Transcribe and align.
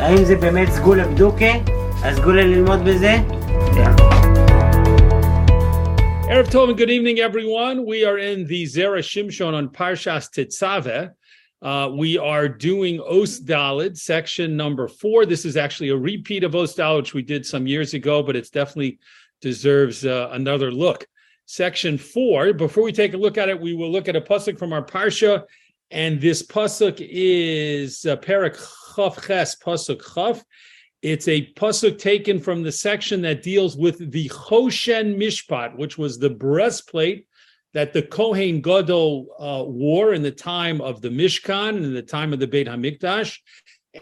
האם 0.00 0.24
זה 0.24 0.36
באמת 0.36 0.68
סגולה 0.68 1.08
בדוקה? 1.08 1.52
הסגולה 2.02 2.42
ללמוד 2.44 2.80
בזה? 2.84 3.16
Erev 6.28 6.48
Tov 6.50 6.68
and 6.68 6.76
good 6.76 6.90
evening, 6.90 7.20
everyone. 7.20 7.86
We 7.86 8.04
are 8.04 8.18
in 8.18 8.46
the 8.46 8.64
Zera 8.64 8.98
Shimshon 8.98 9.54
on 9.54 9.68
Parshas 9.68 10.28
Tetzaveh. 10.28 11.12
Uh, 11.62 11.90
we 11.94 12.18
are 12.18 12.48
doing 12.48 13.00
Os 13.00 13.40
Dalid, 13.40 13.96
section 13.96 14.56
number 14.56 14.88
four. 14.88 15.24
This 15.24 15.44
is 15.44 15.56
actually 15.56 15.90
a 15.90 15.96
repeat 15.96 16.42
of 16.44 16.54
Os 16.54 16.74
Dalid, 16.74 16.96
which 16.98 17.14
we 17.14 17.22
did 17.22 17.46
some 17.46 17.66
years 17.66 17.94
ago, 17.94 18.22
but 18.22 18.36
it 18.36 18.50
definitely 18.52 18.98
deserves 19.40 20.04
uh, 20.04 20.28
another 20.32 20.70
look. 20.70 21.06
Section 21.46 21.96
four. 21.96 22.52
Before 22.52 22.82
we 22.82 22.92
take 22.92 23.14
a 23.14 23.16
look 23.16 23.38
at 23.38 23.48
it, 23.48 23.60
we 23.60 23.74
will 23.74 23.90
look 23.90 24.08
at 24.08 24.16
a 24.16 24.20
pasuk 24.20 24.58
from 24.58 24.72
our 24.72 24.84
parsha, 24.84 25.44
and 25.90 26.20
this 26.20 26.42
pasuk 26.42 26.96
is 27.00 28.04
uh, 28.04 28.16
Perak 28.16 28.56
Chav 28.95 29.25
Ches 29.25 29.55
pasuk 29.55 30.01
Chav. 30.01 30.43
It's 31.01 31.27
a 31.27 31.51
pasuk 31.53 31.97
taken 31.97 32.39
from 32.39 32.61
the 32.61 32.71
section 32.71 33.21
that 33.23 33.41
deals 33.41 33.75
with 33.75 34.11
the 34.11 34.29
Choshen 34.29 35.17
Mishpat, 35.17 35.75
which 35.77 35.97
was 35.97 36.19
the 36.19 36.29
breastplate 36.29 37.25
that 37.73 37.93
the 37.93 38.03
Kohen 38.03 38.61
Gadol 38.61 39.27
uh, 39.39 39.63
wore 39.65 40.13
in 40.13 40.21
the 40.21 40.31
time 40.31 40.81
of 40.81 41.01
the 41.01 41.09
Mishkan 41.09 41.69
and 41.69 41.85
in 41.85 41.93
the 41.93 42.01
time 42.01 42.33
of 42.33 42.39
the 42.39 42.47
Beit 42.47 42.67
Hamikdash. 42.67 43.37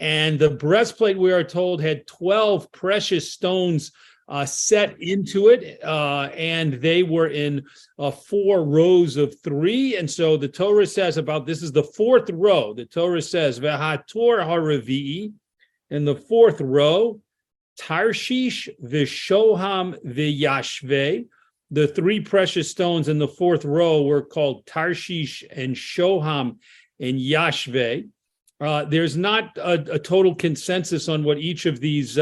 And 0.00 0.38
the 0.38 0.50
breastplate, 0.50 1.18
we 1.18 1.32
are 1.32 1.44
told, 1.44 1.80
had 1.80 2.06
12 2.06 2.70
precious 2.72 3.32
stones 3.32 3.92
uh, 4.30 4.46
set 4.46 4.94
into 5.02 5.48
it, 5.48 5.82
uh, 5.82 6.30
and 6.36 6.74
they 6.74 7.02
were 7.02 7.26
in 7.26 7.64
uh, 7.98 8.12
four 8.12 8.64
rows 8.64 9.16
of 9.16 9.34
three. 9.42 9.96
And 9.96 10.08
so 10.08 10.36
the 10.36 10.48
Torah 10.48 10.86
says 10.86 11.16
about 11.16 11.46
this 11.46 11.62
is 11.62 11.72
the 11.72 11.82
fourth 11.82 12.30
row. 12.30 12.72
The 12.72 12.86
Torah 12.86 13.20
says, 13.20 13.58
Vehator 13.58 14.38
haravi'i, 14.38 15.32
in 15.90 16.04
the 16.04 16.14
fourth 16.14 16.60
row, 16.60 17.20
Tarshish, 17.76 18.68
Vishoham, 18.82 19.96
Viyashve. 20.06 21.26
The 21.72 21.88
three 21.88 22.20
precious 22.20 22.70
stones 22.70 23.08
in 23.08 23.18
the 23.18 23.28
fourth 23.28 23.64
row 23.64 24.02
were 24.02 24.22
called 24.22 24.64
Tarshish 24.66 25.42
and 25.50 25.74
Shoham 25.74 26.58
and 27.00 27.18
Yashve. 27.18 28.08
Uh, 28.60 28.84
there's 28.84 29.16
not 29.16 29.56
a, 29.56 29.94
a, 29.94 29.98
total 29.98 30.34
consensus 30.34 31.08
on 31.08 31.24
what 31.24 31.38
each 31.38 31.64
of 31.64 31.80
these 31.80 32.18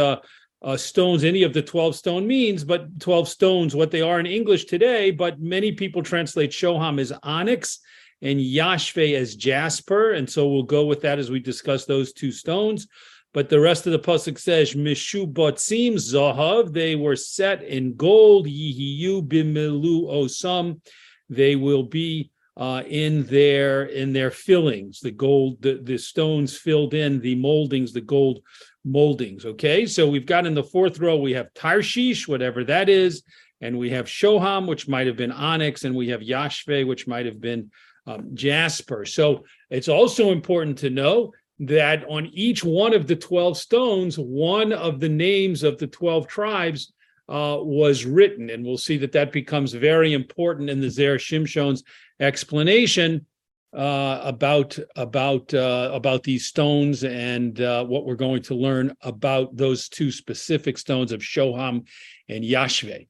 uh, 0.62 0.76
stones, 0.76 1.24
any 1.24 1.42
of 1.42 1.52
the 1.52 1.62
12 1.62 1.94
stone 1.94 2.26
means, 2.26 2.64
but 2.64 3.00
12 3.00 3.28
stones, 3.28 3.76
what 3.76 3.90
they 3.90 4.00
are 4.00 4.18
in 4.18 4.26
English 4.26 4.64
today. 4.64 5.10
But 5.10 5.40
many 5.40 5.72
people 5.72 6.02
translate 6.02 6.50
Shoham 6.50 7.00
as 7.00 7.12
onyx 7.22 7.78
and 8.22 8.40
Yashve 8.40 9.14
as 9.14 9.36
jasper. 9.36 10.12
And 10.12 10.28
so 10.28 10.48
we'll 10.48 10.64
go 10.64 10.84
with 10.86 11.00
that 11.02 11.18
as 11.18 11.30
we 11.30 11.38
discuss 11.38 11.84
those 11.84 12.12
two 12.12 12.32
stones. 12.32 12.88
But 13.34 13.48
the 13.48 13.60
rest 13.60 13.86
of 13.86 13.92
the 13.92 13.98
pasuk 13.98 14.38
says, 14.38 14.74
"Mishu 14.74 15.30
botzim 15.30 15.94
zahav." 15.94 16.72
They 16.72 16.96
were 16.96 17.14
set 17.14 17.62
in 17.62 17.94
gold. 17.94 18.46
Yihiyu 18.46 19.28
bimilu 19.28 20.06
osam. 20.06 20.80
They 21.28 21.54
will 21.54 21.82
be 21.82 22.30
uh, 22.56 22.82
in 22.86 23.24
their 23.24 23.84
in 23.84 24.12
their 24.12 24.30
fillings. 24.30 25.00
The 25.00 25.10
gold, 25.10 25.60
the, 25.62 25.78
the 25.82 25.98
stones 25.98 26.56
filled 26.56 26.94
in 26.94 27.20
the 27.20 27.34
moldings, 27.34 27.92
the 27.92 28.00
gold 28.00 28.40
moldings. 28.84 29.44
Okay, 29.44 29.86
so 29.86 30.08
we've 30.08 30.26
got 30.26 30.46
in 30.46 30.54
the 30.54 30.62
fourth 30.62 30.98
row 30.98 31.16
we 31.16 31.32
have 31.32 31.52
Tarshish, 31.54 32.26
whatever 32.26 32.64
that 32.64 32.88
is, 32.88 33.22
and 33.60 33.78
we 33.78 33.90
have 33.90 34.06
Shoham, 34.06 34.66
which 34.66 34.88
might 34.88 35.06
have 35.06 35.16
been 35.16 35.32
onyx, 35.32 35.84
and 35.84 35.94
we 35.94 36.08
have 36.08 36.20
Yashve, 36.20 36.86
which 36.86 37.06
might 37.06 37.26
have 37.26 37.40
been 37.40 37.70
um, 38.06 38.30
jasper. 38.34 39.04
So 39.04 39.44
it's 39.70 39.88
also 39.88 40.30
important 40.32 40.78
to 40.78 40.90
know 40.90 41.32
that 41.60 42.04
on 42.08 42.26
each 42.32 42.62
one 42.62 42.94
of 42.94 43.06
the 43.06 43.16
12 43.16 43.58
stones, 43.58 44.16
one 44.18 44.72
of 44.72 45.00
the 45.00 45.08
names 45.08 45.62
of 45.62 45.78
the 45.78 45.88
12 45.88 46.26
tribes 46.28 46.92
uh, 47.28 47.58
was 47.60 48.06
written. 48.06 48.48
And 48.48 48.64
we'll 48.64 48.78
see 48.78 48.96
that 48.98 49.12
that 49.12 49.32
becomes 49.32 49.72
very 49.72 50.14
important 50.14 50.70
in 50.70 50.80
the 50.80 50.86
Zera 50.86 51.18
Shimshon's 51.18 51.82
explanation 52.20 53.26
uh, 53.74 54.20
about 54.24 54.78
about 54.96 55.52
uh, 55.52 55.90
about 55.92 56.22
these 56.22 56.46
stones 56.46 57.04
and 57.04 57.60
uh, 57.60 57.84
what 57.84 58.06
we're 58.06 58.14
going 58.14 58.42
to 58.42 58.54
learn 58.54 58.94
about 59.02 59.56
those 59.56 59.88
two 59.88 60.10
specific 60.10 60.78
stones 60.78 61.12
of 61.12 61.20
Shoham 61.20 61.86
and 62.28 62.44
Yashve. 62.44 63.06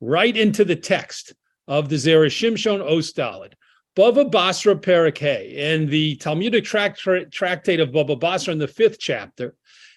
Right 0.00 0.36
into 0.36 0.64
the 0.64 0.76
text 0.76 1.34
of 1.68 1.88
the 1.88 1.96
Zera 1.96 2.26
Shimshon 2.26 2.82
Os 2.82 3.12
Dalid. 3.12 3.52
Bava 3.94 4.30
Basra 4.30 4.74
Parakeh, 4.74 5.52
in 5.52 5.86
the 5.86 6.16
Talmudic 6.16 6.64
tract- 6.64 7.00
tractate 7.30 7.80
of 7.80 7.90
Bava 7.90 8.18
Basra 8.18 8.52
in 8.52 8.58
the 8.58 8.66
fifth 8.66 8.98
chapter, 8.98 9.54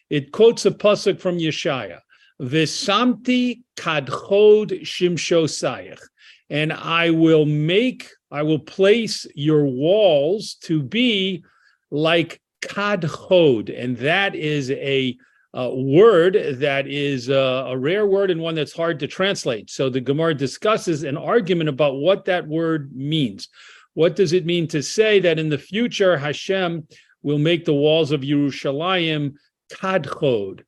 it 0.09 0.31
quotes 0.31 0.65
a 0.65 0.71
pasuk 0.71 1.19
from 1.19 1.37
Yeshaya, 1.37 1.99
Visamti 2.41 3.61
kadchod 3.77 4.81
shimshosayach, 4.81 6.01
and 6.49 6.71
I 6.71 7.09
will 7.09 7.45
make, 7.45 8.09
I 8.31 8.43
will 8.43 8.59
place 8.59 9.25
your 9.35 9.65
walls 9.65 10.55
to 10.63 10.81
be 10.81 11.43
like 11.91 12.41
kadchod, 12.61 13.73
and 13.77 13.97
that 13.97 14.35
is 14.35 14.71
a 14.71 15.17
word 15.55 16.57
that 16.59 16.85
is 16.87 17.29
uh, 17.29 17.65
a 17.67 17.77
rare 17.77 18.05
word 18.05 18.29
and 18.29 18.41
one 18.41 18.55
that's 18.55 18.73
hard 18.73 18.99
to 18.99 19.07
translate. 19.07 19.69
So 19.69 19.89
the 19.89 20.01
Gemara 20.01 20.33
discusses 20.33 21.03
an 21.03 21.17
argument 21.17 21.69
about 21.69 21.95
what 21.95 22.25
that 22.25 22.45
word 22.47 22.93
means. 22.93 23.47
What 23.93 24.17
does 24.17 24.33
it 24.33 24.45
mean 24.45 24.67
to 24.67 24.83
say 24.83 25.21
that 25.21 25.39
in 25.39 25.47
the 25.47 25.57
future 25.57 26.17
Hashem 26.17 26.85
will 27.23 27.37
make 27.37 27.63
the 27.63 27.73
walls 27.73 28.11
of 28.11 28.21
Yerushalayim 28.21 29.35
kadchod? 29.71 30.63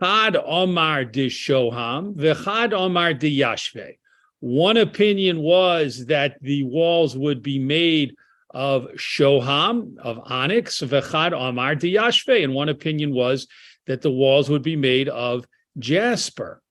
Chad 0.00 0.36
Omar 0.36 1.06
de 1.06 1.28
Shoham, 1.28 2.14
v'chad 2.14 2.74
Omar 2.74 3.14
de 3.14 3.40
Yashve. 3.40 3.96
One 4.40 4.76
opinion 4.76 5.40
was 5.40 6.06
that 6.06 6.36
the 6.40 6.62
walls 6.62 7.16
would 7.16 7.42
be 7.42 7.58
made 7.58 8.14
of 8.50 8.84
Shoham, 8.96 9.98
of 9.98 10.20
onyx, 10.24 10.80
v'chad 10.80 11.32
Omar 11.32 11.74
de 11.74 11.94
Yashve. 11.94 12.44
And 12.44 12.54
one 12.54 12.68
opinion 12.68 13.12
was 13.12 13.46
that 13.86 14.02
the 14.02 14.10
walls 14.10 14.48
would 14.48 14.62
be 14.62 14.76
made 14.76 15.08
of 15.08 15.44
jasper. 15.78 16.62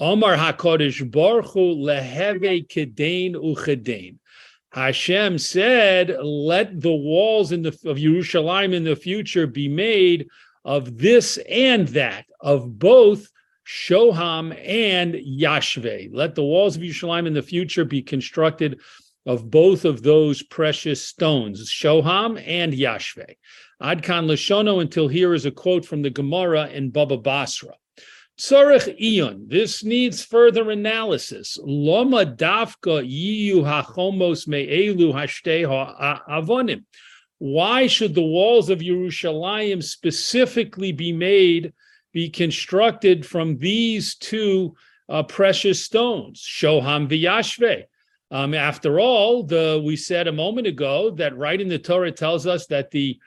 Omar 0.00 0.36
HaKodesh 0.36 1.10
Baruch 1.10 1.52
Hu 1.52 1.76
leheve 1.76 2.68
kedain 2.68 3.34
uchedain. 3.34 4.18
Hashem 4.72 5.38
said, 5.38 6.16
"Let 6.20 6.80
the 6.80 6.92
walls 6.92 7.52
in 7.52 7.62
the, 7.62 7.68
of 7.84 7.98
Yerushalayim 7.98 8.72
in 8.72 8.84
the 8.84 8.96
future 8.96 9.46
be 9.46 9.68
made 9.68 10.26
of 10.64 10.98
this 10.98 11.36
and 11.48 11.86
that, 11.88 12.24
of 12.40 12.78
both 12.78 13.28
Shoham 13.66 14.56
and 14.66 15.14
Yashve. 15.14 16.10
Let 16.12 16.34
the 16.34 16.42
walls 16.42 16.76
of 16.76 16.82
Yerushalayim 16.82 17.26
in 17.26 17.34
the 17.34 17.42
future 17.42 17.84
be 17.84 18.02
constructed 18.02 18.80
of 19.24 19.50
both 19.50 19.84
of 19.84 20.02
those 20.02 20.42
precious 20.42 21.04
stones, 21.04 21.70
Shoham 21.70 22.42
and 22.46 22.72
Yashve." 22.72 23.36
Adkan 23.80 24.26
Lashono. 24.26 24.80
Until 24.80 25.08
here 25.08 25.34
is 25.34 25.46
a 25.46 25.50
quote 25.50 25.84
from 25.84 26.02
the 26.02 26.10
Gemara 26.10 26.68
in 26.70 26.90
Baba 26.90 27.16
Basra. 27.16 27.74
Tzorich 28.38 28.96
Ion. 29.00 29.46
This 29.48 29.84
needs 29.84 30.24
further 30.24 30.70
analysis. 30.70 31.58
Loma 31.62 32.24
dafka 32.24 33.06
yiyu 33.06 33.62
hachomos 33.62 34.48
me'elu 34.48 35.12
hashteha 35.12 36.20
avonim. 36.28 36.84
Why 37.38 37.86
should 37.86 38.14
the 38.14 38.22
walls 38.22 38.70
of 38.70 38.78
Yerushalayim 38.78 39.82
specifically 39.82 40.92
be 40.92 41.12
made, 41.12 41.72
be 42.12 42.28
constructed 42.28 43.24
from 43.24 43.58
these 43.58 44.14
two 44.16 44.74
uh, 45.08 45.22
precious 45.22 45.82
stones, 45.82 46.40
Shoham 46.40 47.08
v'Yashve? 47.08 47.84
Um, 48.30 48.54
after 48.54 48.98
all, 48.98 49.42
the 49.42 49.82
we 49.84 49.94
said 49.94 50.26
a 50.26 50.32
moment 50.32 50.66
ago 50.66 51.10
that 51.10 51.36
right 51.36 51.60
in 51.60 51.68
the 51.68 51.78
Torah 51.78 52.12
tells 52.12 52.46
us 52.46 52.66
that 52.68 52.90
the 52.90 53.18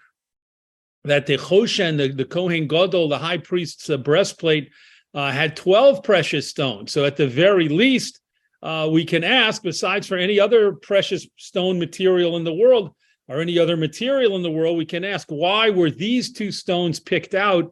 that 1.03 1.27
the 1.27 1.37
Choshen, 1.37 1.97
the, 1.97 2.07
the 2.07 2.25
Kohen 2.25 2.67
Gadol, 2.67 3.09
the 3.09 3.17
high 3.17 3.37
priest's 3.37 3.89
uh, 3.91 3.97
breastplate, 3.97 4.71
uh, 5.13 5.31
had 5.31 5.55
12 5.55 6.03
precious 6.03 6.49
stones. 6.49 6.91
So 6.91 7.05
at 7.05 7.15
the 7.15 7.27
very 7.27 7.69
least, 7.69 8.19
uh, 8.63 8.89
we 8.91 9.05
can 9.05 9.23
ask, 9.23 9.61
besides 9.61 10.07
for 10.07 10.17
any 10.17 10.39
other 10.39 10.73
precious 10.73 11.27
stone 11.37 11.77
material 11.77 12.37
in 12.37 12.43
the 12.43 12.53
world 12.53 12.95
or 13.27 13.39
any 13.39 13.59
other 13.59 13.77
material 13.77 14.35
in 14.35 14.41
the 14.41 14.49
world, 14.49 14.77
we 14.77 14.85
can 14.85 15.05
ask 15.05 15.27
why 15.29 15.69
were 15.69 15.91
these 15.91 16.33
two 16.33 16.51
stones 16.51 16.99
picked 16.99 17.35
out 17.35 17.71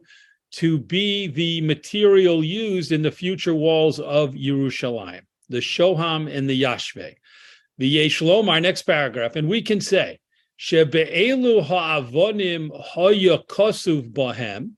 to 0.56 0.78
be 0.78 1.26
the 1.26 1.60
material 1.62 2.44
used 2.44 2.92
in 2.92 3.02
the 3.02 3.10
future 3.10 3.54
walls 3.54 3.98
of 4.00 4.32
Yerushalayim, 4.34 5.22
the 5.48 5.58
Shoham 5.58 6.32
and 6.32 6.48
the 6.48 6.62
Yashve. 6.62 7.14
The 7.78 7.96
Yeshlom, 7.96 8.48
our 8.48 8.60
next 8.60 8.82
paragraph, 8.82 9.34
and 9.34 9.48
we 9.48 9.60
can 9.60 9.80
say, 9.80 10.18
Shebe'elu 10.60 11.64
ha'avonim 11.64 12.70
hoya 12.72 13.38
kosuv 13.38 14.12
bohem, 14.12 14.74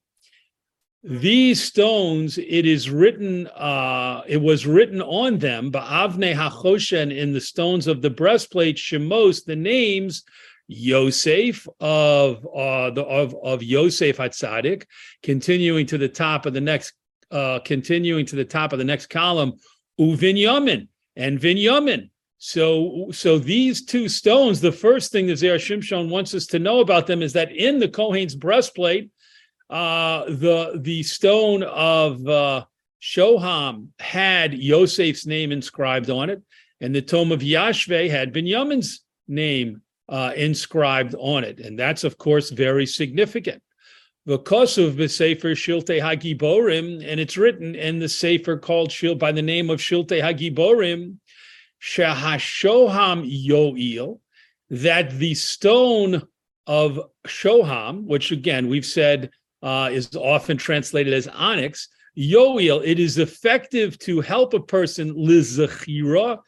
these 1.09 1.63
stones 1.63 2.37
it 2.37 2.67
is 2.67 2.91
written 2.91 3.47
uh 3.49 4.23
it 4.27 4.39
was 4.39 4.67
written 4.67 5.01
on 5.01 5.39
them 5.39 5.71
ba'avne 5.71 6.35
hachoshen 6.35 7.17
in 7.17 7.33
the 7.33 7.41
stones 7.41 7.87
of 7.87 8.03
the 8.03 8.11
breastplate 8.11 8.77
shemos 8.77 9.45
the 9.45 9.55
names 9.55 10.25
Yosef 10.69 11.67
of 11.81 12.47
uh, 12.47 12.91
the 12.91 13.03
of 13.03 13.35
of 13.43 13.63
Yosef 13.63 14.17
Hatzadik, 14.19 14.85
continuing 15.23 15.87
to 15.87 15.99
the 15.99 16.09
top 16.09 16.47
of 16.47 16.55
the 16.55 16.61
next, 16.61 16.93
uh, 17.31 17.61
continuing 17.65 18.27
to 18.27 18.37
the 18.37 18.45
top 18.45 18.73
of 18.73 18.79
the 18.79 18.85
next 18.85 19.07
column, 19.07 19.55
Uvinyamin 20.01 20.89
and 21.15 21.39
Vinyamin. 21.41 22.11
So, 22.39 23.09
so 23.13 23.39
these 23.39 23.85
two 23.85 24.09
stones, 24.09 24.61
the 24.61 24.73
first 24.73 25.11
thing 25.11 25.27
that 25.29 25.39
Zera 25.39 25.57
Shimshon 25.57 26.11
wants 26.11 26.35
us 26.35 26.47
to 26.49 26.59
know 26.59 26.81
about 26.81 27.07
them 27.07 27.23
is 27.23 27.33
that 27.33 27.51
in 27.51 27.79
the 27.79 27.89
Kohen's 27.89 28.35
breastplate, 28.35 29.11
uh, 29.71 30.25
the 30.27 30.79
the 30.83 31.03
stone 31.03 31.63
of 31.63 32.27
uh, 32.27 32.65
Shoham 33.01 33.89
had 33.99 34.53
Yosef's 34.53 35.27
name 35.27 35.51
inscribed 35.51 36.11
on 36.11 36.29
it, 36.29 36.43
and 36.81 36.95
the 36.95 37.03
tome 37.03 37.33
of 37.33 37.41
Yashve 37.41 38.11
had 38.11 38.35
Binyamin's 38.35 39.01
name 39.27 39.83
uh, 40.09 40.33
inscribed 40.37 41.15
on 41.19 41.45
it, 41.45 41.61
and 41.61 41.79
that's 41.79 42.05
of 42.05 42.19
course 42.19 42.51
very 42.51 42.87
significant. 42.87 43.63
Because 44.25 44.77
of 44.77 44.97
the 44.97 45.05
Kosov 45.05 45.37
B'Sefer 45.39 45.53
Shilte 45.55 46.01
Hagiborim, 46.01 47.05
and 47.07 47.21
it's 47.21 47.37
written 47.37 47.77
in 47.77 48.01
the 48.01 48.09
Sefer 48.09 48.57
called 48.57 48.91
Shil 48.91 49.17
by 49.17 49.31
the 49.31 49.43
name 49.43 49.71
of 49.71 49.79
Shilte 49.79 50.21
Hagiborim, 50.21 51.19
Shahashoham 51.81 53.47
Yoel, 53.47 54.19
that 54.71 55.13
the 55.13 55.35
stone 55.35 56.23
of 56.67 57.01
Shoham, 57.27 58.05
which 58.05 58.33
again 58.33 58.69
we've 58.69 58.87
said 58.87 59.31
uh, 59.63 59.91
is 59.93 60.15
often 60.17 60.57
translated 60.57 61.13
as 61.13 61.29
onyx, 61.29 61.89
Yoel, 62.19 62.83
it 62.85 62.99
is 62.99 63.19
effective 63.19 63.99
to 64.01 64.21
help 64.21 64.55
a 64.55 64.61
person 64.61 65.15
lizachira 65.15 66.39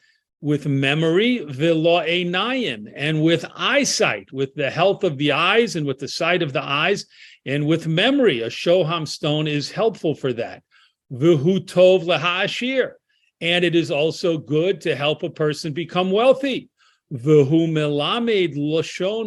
with 0.41 0.65
memory, 0.65 1.39
einayim, 1.39 2.91
and 2.95 3.21
with 3.21 3.45
eyesight, 3.55 4.31
with 4.31 4.53
the 4.55 4.69
health 4.69 5.03
of 5.03 5.17
the 5.17 5.33
eyes 5.33 5.75
and 5.75 5.85
with 5.85 5.99
the 5.99 6.07
sight 6.07 6.41
of 6.41 6.53
the 6.53 6.63
eyes, 6.63 7.05
and 7.45 7.65
with 7.65 7.87
memory. 7.87 8.41
A 8.41 8.47
shoham 8.47 9.07
stone 9.07 9.47
is 9.47 9.69
helpful 9.69 10.15
for 10.15 10.31
that. 10.33 10.63
Vihu 11.11 11.65
tov 11.65 12.03
lahashir, 12.03 12.93
and 13.41 13.65
it 13.65 13.75
is 13.75 13.91
also 13.91 14.37
good 14.37 14.81
to 14.81 14.95
help 14.95 15.23
a 15.23 15.29
person 15.29 15.73
become 15.73 16.11
wealthy. 16.11 16.69
Vihu 17.11 17.67
melamed 17.67 18.53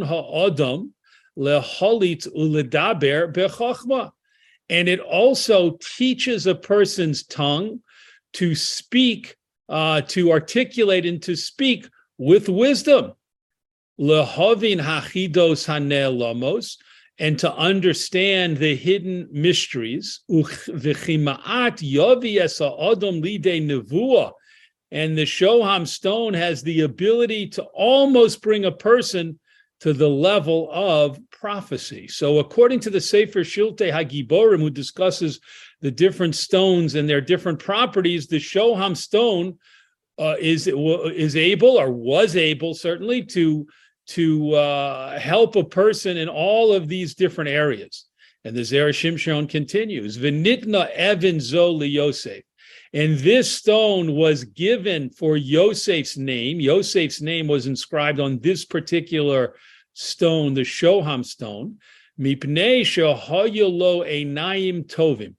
ha'adam 0.06 0.94
leholit 1.38 2.28
uledaber 2.34 3.32
bechachma. 3.32 4.12
And 4.70 4.88
it 4.88 5.00
also 5.00 5.76
teaches 5.96 6.46
a 6.46 6.54
person's 6.54 7.24
tongue 7.24 7.80
to 8.34 8.54
speak 8.54 9.36
uh, 9.68 10.00
to 10.02 10.32
articulate 10.32 11.06
and 11.06 11.22
to 11.22 11.36
speak 11.36 11.88
with 12.18 12.48
wisdom. 12.48 13.12
Lehovin 14.00 14.80
hachidos 14.80 15.66
hanelamos, 15.66 16.76
and 17.18 17.38
to 17.38 17.54
understand 17.54 18.56
the 18.56 18.74
hidden 18.74 19.28
mysteries. 19.30 20.20
And 20.28 20.44
the 25.16 25.24
Shoham 25.24 25.86
stone 25.86 26.34
has 26.34 26.62
the 26.62 26.80
ability 26.82 27.48
to 27.48 27.62
almost 27.62 28.42
bring 28.42 28.64
a 28.64 28.72
person 28.72 29.38
to 29.82 29.92
the 29.92 30.08
level 30.08 30.70
of 30.72 31.18
prophecy. 31.32 32.06
So, 32.06 32.38
according 32.38 32.78
to 32.80 32.90
the 32.90 33.00
Sefer 33.00 33.40
Shilte 33.40 33.90
Hagiborim, 33.90 34.60
who 34.60 34.70
discusses 34.70 35.40
the 35.80 35.90
different 35.90 36.36
stones 36.36 36.94
and 36.94 37.08
their 37.08 37.20
different 37.20 37.58
properties, 37.58 38.28
the 38.28 38.36
Shoham 38.36 38.96
stone 38.96 39.58
uh, 40.20 40.36
is 40.38 40.68
is 40.68 41.34
able 41.34 41.80
or 41.80 41.90
was 41.90 42.36
able 42.36 42.74
certainly 42.74 43.24
to 43.24 43.66
to 44.06 44.54
uh, 44.54 45.18
help 45.18 45.56
a 45.56 45.64
person 45.64 46.16
in 46.16 46.28
all 46.28 46.72
of 46.72 46.86
these 46.86 47.16
different 47.16 47.50
areas. 47.50 48.04
And 48.44 48.54
the 48.54 48.60
Zera 48.60 48.90
Shimshon 48.90 49.48
continues, 49.48 50.16
"V'nitna 50.16 50.90
Evan 50.90 51.40
Zo 51.40 51.80
Yosef." 51.82 52.44
And 52.92 53.18
this 53.18 53.50
stone 53.50 54.14
was 54.14 54.44
given 54.44 55.10
for 55.10 55.36
Yosef's 55.36 56.16
name. 56.16 56.60
Yosef's 56.60 57.20
name 57.20 57.48
was 57.48 57.66
inscribed 57.66 58.20
on 58.20 58.38
this 58.38 58.64
particular 58.64 59.56
stone, 59.94 60.54
the 60.54 60.62
Shoham 60.62 61.24
stone, 61.24 61.78
mipnei 62.18 62.82
shehoyolo 62.82 64.06
einayim 64.06 64.86
tovim. 64.86 65.34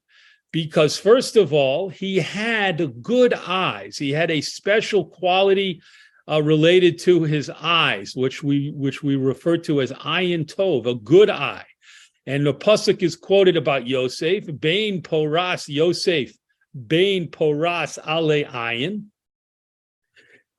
Because 0.52 0.96
first 0.96 1.36
of 1.36 1.52
all, 1.52 1.88
he 1.88 2.18
had 2.18 3.02
good 3.02 3.34
eyes. 3.34 3.98
He 3.98 4.12
had 4.12 4.30
a 4.30 4.40
special 4.40 5.04
quality 5.04 5.82
uh, 6.30 6.42
related 6.42 6.98
to 7.00 7.24
his 7.24 7.50
eyes, 7.50 8.14
which 8.14 8.42
we 8.42 8.72
which 8.74 9.02
we 9.02 9.16
refer 9.16 9.56
to 9.58 9.80
as 9.82 9.92
ayin 9.92 10.44
tov, 10.44 10.86
a 10.86 10.94
good 10.94 11.28
eye. 11.28 11.66
And 12.26 12.46
the 12.46 12.54
pasuk 12.54 13.02
is 13.02 13.16
quoted 13.16 13.56
about 13.56 13.86
Yosef, 13.86 14.44
Bain 14.60 15.02
Poras 15.02 15.68
Yosef, 15.68 16.32
Bain 16.86 17.28
Poras 17.28 17.98
Ale 17.98 18.44
Ayin. 18.48 19.06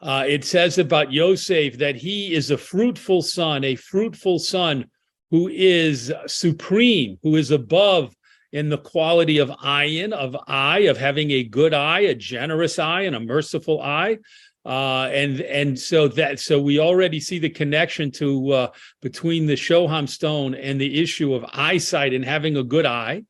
Uh, 0.05 0.23
it 0.27 0.45
says 0.45 0.77
about 0.77 1.11
Yosef 1.11 1.79
that 1.79 1.95
he 1.95 2.35
is 2.35 2.51
a 2.51 2.57
fruitful 2.59 3.23
son, 3.23 3.63
a 3.63 3.73
fruitful 3.75 4.37
son 4.37 4.85
who 5.31 5.47
is 5.47 6.13
supreme, 6.27 7.17
who 7.23 7.35
is 7.35 7.49
above 7.49 8.15
in 8.51 8.69
the 8.69 8.77
quality 8.77 9.39
of 9.39 9.49
ayin, 9.49 10.13
of 10.13 10.37
eye, 10.47 10.81
of 10.81 10.95
having 10.95 11.31
a 11.31 11.43
good 11.43 11.73
eye, 11.73 12.01
a 12.01 12.13
generous 12.13 12.77
eye, 12.77 13.01
and 13.01 13.15
a 13.15 13.19
merciful 13.19 13.81
eye. 13.81 14.19
Uh, 14.63 15.09
and 15.11 15.41
and 15.41 15.77
so 15.77 16.07
that 16.07 16.39
so 16.39 16.61
we 16.61 16.79
already 16.79 17.19
see 17.19 17.39
the 17.39 17.49
connection 17.49 18.11
to 18.11 18.51
uh, 18.51 18.67
between 19.01 19.47
the 19.47 19.53
Shoham 19.53 20.07
stone 20.07 20.53
and 20.53 20.79
the 20.79 21.01
issue 21.01 21.33
of 21.33 21.43
eyesight 21.51 22.13
and 22.13 22.23
having 22.23 22.57
a 22.57 22.63
good 22.63 22.85
eye. 22.85 23.23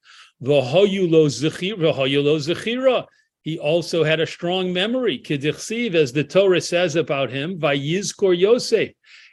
V'hoyulo 0.44 1.28
zechira. 1.28 3.06
He 3.46 3.60
also 3.60 4.04
had 4.04 4.20
a 4.20 4.26
strong 4.26 4.74
memory, 4.74 5.20
Kedichsiv, 5.20 5.94
as 5.94 6.12
the 6.12 6.24
Torah 6.24 6.60
says 6.60 6.96
about 6.96 7.30
him, 7.30 7.60
Vayizkor 7.60 8.36
Yosef. 8.36 8.90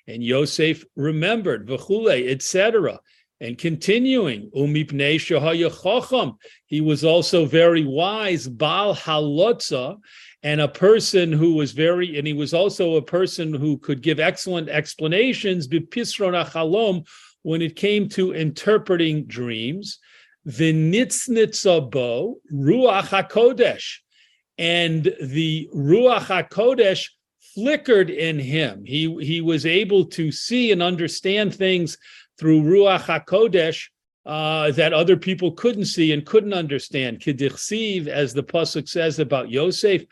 And 0.07 0.23
Yosef 0.23 0.85
remembered, 0.97 1.67
V'chule, 1.67 2.31
etc. 2.31 3.01
And 3.41 3.57
continuing, 3.57 4.51
Umipnei 4.55 5.17
Shahayachacham. 5.17 6.37
He 6.67 6.83
was 6.83 7.05
also 7.05 7.47
very 7.47 7.87
wise, 7.87 8.47
Baal 8.47 8.95
Halotza, 8.95 9.97
and 10.43 10.61
a 10.61 10.69
person 10.69 11.33
who 11.33 11.55
was 11.55 11.73
very, 11.73 12.19
and 12.19 12.27
he 12.27 12.35
was 12.35 12.53
also 12.53 12.97
a 12.97 13.03
person 13.03 13.55
who 13.55 13.79
could 13.79 14.03
give 14.03 14.21
excellent 14.21 14.69
explanations, 14.69 15.67
Bipisron 15.67 16.35
Achalom, 16.45 17.09
when 17.45 17.63
it 17.63 17.77
came 17.77 18.11
to 18.11 18.33
interpreting 18.33 19.25
dreams. 19.25 20.01
V'nitznitza 20.47 21.91
Ruach 22.53 23.07
HaKodesh. 23.07 24.01
And 24.59 25.05
the 25.21 25.69
Ruach 25.75 26.27
HaKodesh 26.27 27.09
flickered 27.55 28.11
in 28.11 28.39
him. 28.39 28.85
He, 28.85 29.15
he 29.23 29.41
was 29.41 29.67
able 29.67 30.07
to 30.07 30.33
see 30.33 30.73
and 30.73 30.83
understand 30.83 31.55
things 31.55 31.99
through 32.39 32.63
Ruach 32.63 33.03
HaKodesh 33.03 33.89
uh, 34.25 34.71
that 34.73 34.93
other 34.93 35.17
people 35.17 35.53
couldn't 35.53 35.87
see 35.87 36.13
and 36.13 36.25
couldn't 36.25 36.53
understand. 36.53 37.21
Kedichsiv, 37.21 38.07
as 38.07 38.33
the 38.33 38.43
Pasuk 38.43 38.89
says 38.89 39.19
about 39.19 39.51
Yosef, 39.51 40.03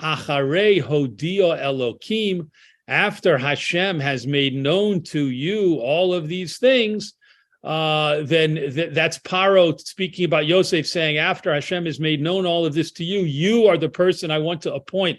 Acharei 0.00 0.82
Hodio 0.82 1.58
Elokim, 1.60 2.48
after 2.88 3.38
Hashem 3.38 4.00
has 4.00 4.26
made 4.26 4.54
known 4.54 5.02
to 5.04 5.28
you 5.28 5.74
all 5.76 6.12
of 6.12 6.26
these 6.26 6.58
things, 6.58 7.14
uh, 7.62 8.22
then 8.22 8.54
th- 8.54 8.94
that's 8.94 9.18
Paro 9.18 9.78
speaking 9.78 10.24
about 10.24 10.46
Yosef 10.46 10.86
saying, 10.86 11.18
after 11.18 11.52
Hashem 11.52 11.84
has 11.86 12.00
made 12.00 12.20
known 12.20 12.46
all 12.46 12.64
of 12.64 12.74
this 12.74 12.90
to 12.92 13.04
you, 13.04 13.20
you 13.20 13.66
are 13.66 13.76
the 13.76 13.88
person 13.88 14.30
I 14.30 14.38
want 14.38 14.62
to 14.62 14.74
appoint 14.74 15.18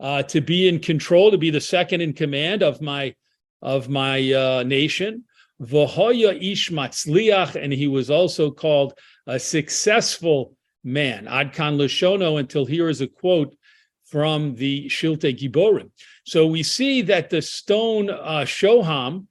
uh, 0.00 0.22
to 0.24 0.40
be 0.40 0.68
in 0.68 0.80
control, 0.80 1.30
to 1.30 1.38
be 1.38 1.50
the 1.50 1.60
second 1.60 2.00
in 2.00 2.12
command 2.12 2.62
of 2.62 2.80
my 2.80 3.14
of 3.62 3.88
my 3.88 4.32
uh, 4.32 4.62
nation. 4.64 5.24
V'hoya 5.62 6.52
ish 6.52 6.70
matzliach, 6.70 7.60
and 7.60 7.72
he 7.72 7.86
was 7.86 8.10
also 8.10 8.50
called 8.50 8.98
a 9.26 9.38
successful 9.38 10.54
man. 10.84 11.26
Adkan 11.26 11.76
Lashono, 11.76 12.38
until 12.38 12.66
here 12.66 12.88
is 12.88 13.00
a 13.00 13.06
quote 13.06 13.56
from 14.04 14.54
the 14.54 14.86
Shilte 14.86 15.36
Giborim. 15.36 15.90
So 16.24 16.46
we 16.46 16.62
see 16.62 17.02
that 17.02 17.30
the 17.30 17.42
stone 17.42 18.10
uh, 18.10 18.44
Shoham 18.44 19.26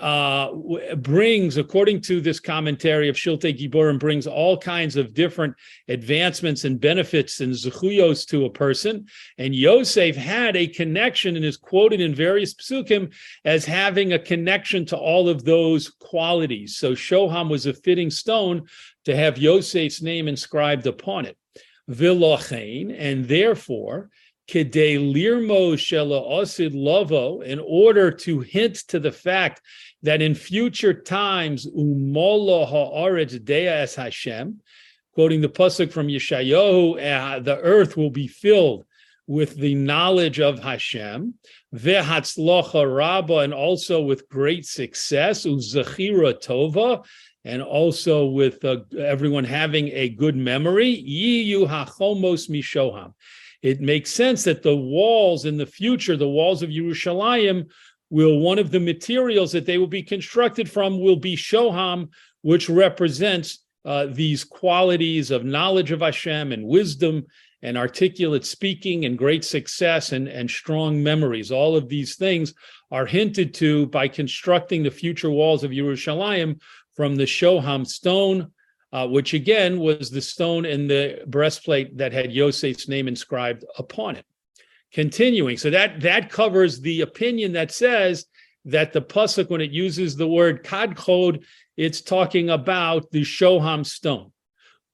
uh, 0.00 0.52
brings, 0.96 1.56
according 1.56 2.00
to 2.02 2.20
this 2.20 2.40
commentary 2.40 3.08
of 3.08 3.16
Shilte 3.16 3.58
Giborim, 3.58 3.98
brings 3.98 4.26
all 4.26 4.58
kinds 4.58 4.96
of 4.96 5.14
different 5.14 5.54
advancements 5.88 6.64
and 6.64 6.80
benefits 6.80 7.40
and 7.40 7.52
zechuyos 7.52 8.26
to 8.28 8.44
a 8.44 8.50
person. 8.50 9.06
And 9.38 9.54
Yosef 9.54 10.16
had 10.16 10.56
a 10.56 10.66
connection 10.66 11.36
and 11.36 11.44
is 11.44 11.56
quoted 11.56 12.00
in 12.00 12.14
various 12.14 12.54
psukim 12.54 13.12
as 13.44 13.64
having 13.64 14.12
a 14.12 14.18
connection 14.18 14.84
to 14.86 14.96
all 14.96 15.28
of 15.28 15.44
those 15.44 15.88
qualities. 15.88 16.76
So 16.76 16.92
Shoham 16.92 17.48
was 17.48 17.66
a 17.66 17.74
fitting 17.74 18.10
stone 18.10 18.66
to 19.04 19.16
have 19.16 19.38
Yosef's 19.38 20.02
name 20.02 20.28
inscribed 20.28 20.86
upon 20.86 21.26
it. 21.26 21.36
Vilochain, 21.90 22.94
and 22.98 23.26
therefore, 23.26 24.10
Kede 24.48 24.98
lirmo 24.98 25.72
shela 25.74 26.22
osid 26.30 26.72
lovo, 26.74 27.40
in 27.40 27.58
order 27.58 28.10
to 28.10 28.40
hint 28.40 28.76
to 28.88 29.00
the 29.00 29.12
fact 29.12 29.62
that 30.02 30.20
in 30.20 30.34
future 30.34 30.92
times, 30.92 31.66
umolo 31.66 32.66
ha'aretz 32.66 33.42
dea 33.42 33.68
es 33.68 33.94
Hashem, 33.94 34.60
quoting 35.12 35.40
the 35.40 35.48
pasuk 35.48 35.92
from 35.92 36.08
Yeshayahu, 36.08 37.02
uh, 37.02 37.40
the 37.40 37.58
earth 37.58 37.96
will 37.96 38.10
be 38.10 38.28
filled 38.28 38.84
with 39.26 39.56
the 39.56 39.74
knowledge 39.74 40.40
of 40.40 40.58
Hashem, 40.58 41.34
vehatzlocha 41.74 42.94
rabba, 42.94 43.38
and 43.38 43.54
also 43.54 44.02
with 44.02 44.28
great 44.28 44.66
success, 44.66 45.46
uzachira 45.46 46.34
tova, 46.44 47.02
and 47.46 47.62
also 47.62 48.26
with 48.26 48.62
uh, 48.62 48.80
everyone 48.98 49.44
having 49.44 49.88
a 49.88 50.10
good 50.10 50.36
memory, 50.36 51.02
yiyu 51.08 51.66
hachomos 51.66 52.50
mishoham 52.50 53.14
it 53.64 53.80
makes 53.80 54.10
sense 54.10 54.44
that 54.44 54.62
the 54.62 54.76
walls 54.76 55.46
in 55.46 55.56
the 55.56 55.64
future, 55.64 56.18
the 56.18 56.28
walls 56.28 56.62
of 56.62 56.68
Yerushalayim, 56.68 57.64
will 58.10 58.38
one 58.38 58.58
of 58.58 58.70
the 58.70 58.78
materials 58.78 59.52
that 59.52 59.64
they 59.64 59.78
will 59.78 59.86
be 59.86 60.02
constructed 60.02 60.70
from 60.70 61.00
will 61.00 61.16
be 61.16 61.34
Shoham, 61.34 62.10
which 62.42 62.68
represents 62.68 63.60
uh, 63.86 64.06
these 64.10 64.44
qualities 64.44 65.30
of 65.30 65.46
knowledge 65.46 65.92
of 65.92 66.02
Hashem 66.02 66.52
and 66.52 66.66
wisdom 66.66 67.24
and 67.62 67.78
articulate 67.78 68.44
speaking 68.44 69.06
and 69.06 69.16
great 69.16 69.46
success 69.46 70.12
and, 70.12 70.28
and 70.28 70.50
strong 70.50 71.02
memories. 71.02 71.50
All 71.50 71.74
of 71.74 71.88
these 71.88 72.16
things 72.16 72.52
are 72.90 73.06
hinted 73.06 73.54
to 73.54 73.86
by 73.86 74.08
constructing 74.08 74.82
the 74.82 74.90
future 74.90 75.30
walls 75.30 75.64
of 75.64 75.70
Yerushalayim 75.70 76.60
from 76.94 77.16
the 77.16 77.24
Shoham 77.24 77.86
stone, 77.86 78.52
uh, 78.94 79.08
which 79.08 79.34
again 79.34 79.80
was 79.80 80.08
the 80.08 80.22
stone 80.22 80.64
in 80.64 80.86
the 80.86 81.20
breastplate 81.26 81.98
that 81.98 82.12
had 82.12 82.30
Yosef's 82.30 82.88
name 82.88 83.08
inscribed 83.08 83.64
upon 83.76 84.14
it. 84.14 84.24
Continuing, 84.92 85.56
so 85.56 85.68
that 85.68 86.00
that 86.00 86.30
covers 86.30 86.80
the 86.80 87.00
opinion 87.00 87.52
that 87.54 87.72
says 87.72 88.26
that 88.66 88.92
the 88.92 89.02
pasuk, 89.02 89.50
when 89.50 89.60
it 89.60 89.72
uses 89.72 90.14
the 90.14 90.28
word 90.28 90.62
kadchod, 90.62 91.42
it's 91.76 92.00
talking 92.00 92.50
about 92.50 93.10
the 93.10 93.22
shoham 93.22 93.84
stone. 93.84 94.30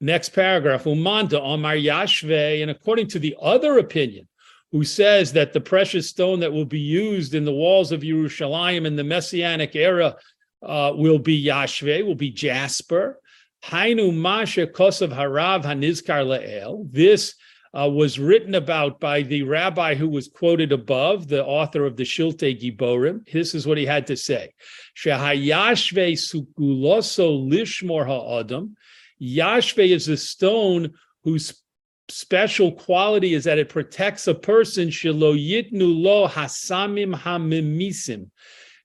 Next 0.00 0.30
paragraph, 0.30 0.84
umanta 0.84 1.38
omar 1.38 1.74
yashve, 1.74 2.62
and 2.62 2.70
according 2.70 3.08
to 3.08 3.18
the 3.18 3.36
other 3.38 3.78
opinion, 3.78 4.26
who 4.72 4.82
says 4.82 5.34
that 5.34 5.52
the 5.52 5.60
precious 5.60 6.08
stone 6.08 6.40
that 6.40 6.54
will 6.54 6.64
be 6.64 6.80
used 6.80 7.34
in 7.34 7.44
the 7.44 7.52
walls 7.52 7.92
of 7.92 8.00
Yerushalayim 8.00 8.86
in 8.86 8.96
the 8.96 9.04
Messianic 9.04 9.76
era 9.76 10.16
uh, 10.62 10.90
will 10.94 11.18
be 11.18 11.44
yashve, 11.44 12.06
will 12.06 12.14
be 12.14 12.30
jasper. 12.30 13.20
Hainu 13.64 14.14
Masha 14.14 14.66
Kosav 14.66 15.14
Harav 15.14 15.64
Hanizkar 15.64 16.24
Le'el. 16.24 16.90
This 16.90 17.34
uh, 17.72 17.88
was 17.88 18.18
written 18.18 18.54
about 18.54 18.98
by 18.98 19.22
the 19.22 19.42
rabbi 19.42 19.94
who 19.94 20.08
was 20.08 20.28
quoted 20.28 20.72
above, 20.72 21.28
the 21.28 21.44
author 21.44 21.84
of 21.84 21.96
the 21.96 22.02
Shilte 22.02 22.58
Giborim. 22.60 23.30
This 23.30 23.54
is 23.54 23.66
what 23.66 23.78
he 23.78 23.86
had 23.86 24.06
to 24.08 24.16
say. 24.16 24.54
Shehayashve 24.96 26.12
sukuloso 26.12 27.48
lishmor 27.48 28.06
ha'adam. 28.06 28.76
Yashve 29.22 29.88
is 29.90 30.08
a 30.08 30.16
stone 30.16 30.92
whose 31.22 31.62
special 32.08 32.72
quality 32.72 33.34
is 33.34 33.44
that 33.44 33.58
it 33.58 33.68
protects 33.68 34.26
a 34.26 34.34
person. 34.34 34.88
Shelo 34.88 35.38
yitnu 35.38 36.02
lo 36.02 36.26
hasamim 36.26 37.14
hamimisim 37.14 38.30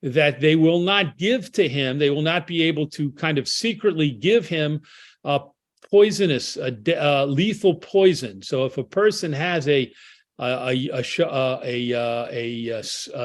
that 0.06 0.40
they 0.40 0.56
will 0.56 0.82
not 0.82 1.18
give 1.18 1.52
to 1.54 1.68
him, 1.68 1.98
they 1.98 2.12
will 2.12 2.22
not 2.22 2.46
be 2.46 2.62
able 2.64 2.88
to 2.88 3.12
kind 3.14 3.40
of 3.40 3.48
secretly 3.48 4.12
give 4.12 4.48
him 4.48 4.82
a 5.24 5.42
poisonous, 5.90 6.58
a, 6.58 6.78
a 6.96 7.26
lethal 7.26 7.76
poison. 7.76 8.42
So 8.44 8.66
if 8.66 8.78
a 8.78 8.84
person 8.84 9.34
has 9.34 9.68
a 9.68 9.92
a 10.38 10.90
a 10.94 11.04
a, 11.24 11.92
a, 11.92 12.70
a, 12.70 12.82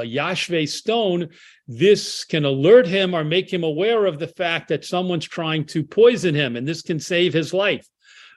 yashve 0.07 0.69
stone, 0.69 1.29
this 1.69 2.25
can 2.25 2.47
alert 2.47 2.87
him 2.87 3.15
or 3.15 3.25
make 3.25 3.53
him 3.53 3.65
aware 3.65 4.07
of 4.07 4.19
the 4.19 4.29
fact 4.29 4.69
that 4.69 4.85
someone's 4.85 5.27
trying 5.27 5.67
to 5.67 5.83
poison 5.83 6.35
him, 6.35 6.57
and 6.57 6.67
this 6.67 6.83
can 6.83 6.99
save 6.99 7.35
his 7.35 7.53
life. 7.53 7.87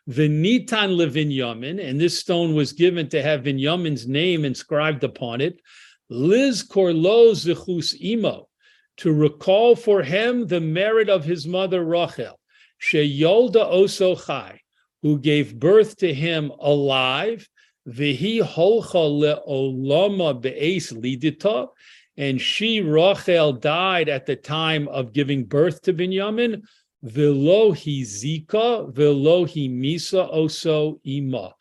The 0.08 0.28
Nitan 0.28 0.98
Levinyamin, 0.98 1.82
and 1.82 1.98
this 1.98 2.20
stone 2.20 2.56
was 2.56 2.74
given 2.74 3.08
to 3.10 3.22
have 3.22 3.44
Vinyamin's 3.44 4.06
name 4.06 4.44
inscribed 4.44 5.06
upon 5.06 5.40
it. 5.40 5.62
Liz 6.10 6.64
Korlo 6.68 7.32
Zichus 7.32 7.96
Imo, 8.02 8.48
to 8.98 9.12
recall 9.12 9.76
for 9.76 10.04
him 10.04 10.48
the 10.48 10.60
merit 10.60 11.10
of 11.10 11.24
his 11.24 11.48
mother 11.48 11.84
Rachel, 11.84 12.40
Sheyolda 12.82 13.72
Oso 13.72 14.24
Chai, 14.26 14.60
who 15.02 15.18
gave 15.20 15.60
birth 15.60 15.98
to 15.98 16.14
him 16.14 16.52
alive, 16.60 17.48
Vihi 17.88 18.42
Holcha 18.42 18.94
Leolama 18.94 20.40
Be'es 20.40 20.92
Lidita, 20.92 21.70
and 22.18 22.40
she, 22.40 22.82
Rachel, 22.82 23.54
died 23.54 24.08
at 24.10 24.26
the 24.26 24.36
time 24.36 24.88
of 24.90 25.14
giving 25.14 25.46
birth 25.46 25.82
to 25.84 25.94
Binyamin, 25.94 26.64
Velo 27.02 27.74
Zika, 27.74 28.94
Velo 28.94 29.46
Misa 29.46 30.34
Oso 30.34 31.00
Ima. 31.04 31.54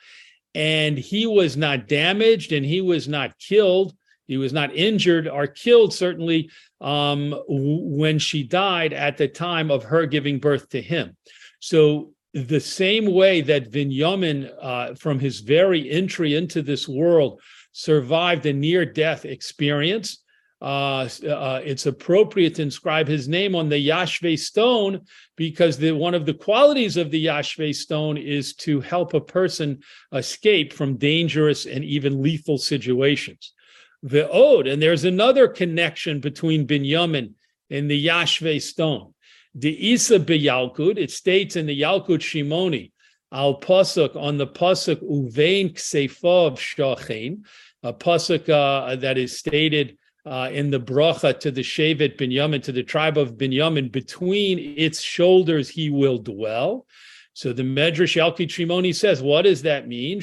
And 0.55 0.99
he 0.99 1.27
was 1.27 1.57
not 1.57 1.89
damaged 1.89 2.53
and 2.53 2.65
he 2.65 2.81
was 2.81 3.09
not 3.09 3.39
killed 3.39 3.95
he 4.33 4.39
was 4.39 4.55
not 4.55 4.75
injured 4.75 5.29
or 5.29 5.47
killed, 5.47 5.93
certainly, 5.93 6.51
um, 6.81 7.39
when 7.47 8.19
she 8.19 8.43
died 8.43 8.95
at 8.95 9.19
the 9.19 9.29
time 9.29 9.71
of 9.71 9.85
her 9.85 10.07
giving 10.07 10.39
birth 10.39 10.71
to 10.71 10.81
him. 10.81 11.15
So, 11.61 12.15
the 12.33 12.61
same 12.61 13.13
way 13.13 13.43
that 13.43 13.71
Vinyamin, 13.71 14.51
uh, 14.59 14.95
from 14.95 15.19
his 15.19 15.41
very 15.41 15.91
entry 15.91 16.35
into 16.35 16.63
this 16.63 16.89
world, 16.89 17.43
survived 17.73 18.47
a 18.47 18.55
near 18.55 18.87
death 18.87 19.27
experience, 19.27 20.23
uh, 20.63 21.11
uh, 21.29 21.61
it's 21.63 21.85
appropriate 21.85 22.55
to 22.55 22.63
inscribe 22.63 23.07
his 23.07 23.29
name 23.29 23.55
on 23.55 23.69
the 23.69 23.89
Yashve 23.89 24.39
stone 24.39 25.03
because 25.37 25.77
the, 25.77 25.93
one 25.93 26.15
of 26.15 26.25
the 26.25 26.33
qualities 26.33 26.97
of 26.97 27.11
the 27.11 27.27
Yashve 27.27 27.75
stone 27.75 28.17
is 28.17 28.55
to 28.55 28.81
help 28.81 29.13
a 29.13 29.21
person 29.21 29.83
escape 30.13 30.73
from 30.73 30.97
dangerous 30.97 31.67
and 31.67 31.85
even 31.85 32.23
lethal 32.23 32.57
situations 32.57 33.53
the 34.03 34.29
Ode. 34.29 34.67
And 34.67 34.83
there's 34.83 35.05
another 35.05 35.49
connection 35.49 36.21
between 36.21 36.67
Binyamin 36.67 37.33
and 37.71 37.91
the 37.91 38.07
Yashve 38.07 38.61
stone. 38.63 39.15
The 39.55 39.93
Isa 39.93 40.19
B'Yalkut, 40.19 40.99
it 40.99 41.11
states 41.11 41.57
in 41.57 41.67
the 41.67 41.81
Yalkut 41.81 42.21
Shimoni, 42.21 42.93
al 43.33 43.61
pasuk 43.61 44.17
on 44.17 44.39
the 44.39 44.47
pasuk 44.47 45.03
uvein 45.03 45.75
ksefov 45.75 46.59
shachin, 46.59 47.45
a 47.83 47.93
pasuk 47.93 48.49
uh, 48.49 48.97
that 48.97 49.19
is 49.19 49.39
stated 49.39 49.97
uh, 50.25 50.49
in 50.53 50.71
the 50.71 50.81
bracha 50.81 51.39
to 51.41 51.51
the 51.51 51.63
Shevet 51.63 52.17
Binyamin, 52.17 52.63
to 52.63 52.73
the 52.73 52.83
tribe 52.83 53.19
of 53.19 53.35
Binyamin, 53.35 53.91
between 53.91 54.59
its 54.59 55.01
shoulders 55.01 55.69
he 55.69 55.91
will 55.91 56.19
dwell. 56.19 56.87
So 57.35 57.53
the 57.53 57.63
Medrash 57.63 58.17
Yalkut 58.17 58.49
Shimoni 58.49 58.95
says, 58.95 59.23
what 59.23 59.43
does 59.43 59.63
that 59.63 59.89
mean? 59.89 60.21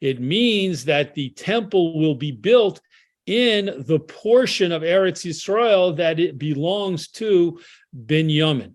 It 0.00 0.20
means 0.20 0.84
that 0.84 1.14
the 1.14 1.30
temple 1.30 1.98
will 1.98 2.14
be 2.14 2.32
built 2.32 2.80
in 3.26 3.84
the 3.86 3.98
portion 3.98 4.72
of 4.72 4.82
Eretz 4.82 5.24
Yisrael 5.24 5.96
that 5.96 6.20
it 6.20 6.38
belongs 6.38 7.08
to 7.08 7.58
Binyamin. 8.06 8.74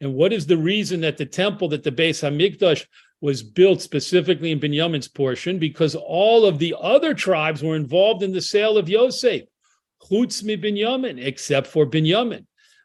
And 0.00 0.14
what 0.14 0.32
is 0.32 0.46
the 0.46 0.56
reason 0.56 1.00
that 1.00 1.16
the 1.16 1.26
temple, 1.26 1.68
that 1.68 1.82
the 1.82 1.90
Beis 1.90 2.22
Hamikdash 2.22 2.86
was 3.20 3.42
built 3.42 3.80
specifically 3.80 4.50
in 4.52 4.60
Binyamin's 4.60 5.08
portion 5.08 5.58
because 5.58 5.94
all 5.94 6.44
of 6.44 6.58
the 6.58 6.74
other 6.80 7.14
tribes 7.14 7.62
were 7.62 7.76
involved 7.76 8.22
in 8.22 8.32
the 8.32 8.42
sale 8.42 8.76
of 8.76 8.88
Yosef, 8.88 9.42
chutz 10.02 10.42
mi 10.44 10.56
Binyamin, 10.56 11.24
except 11.24 11.66
for 11.66 11.86
Binyamin. 11.86 12.44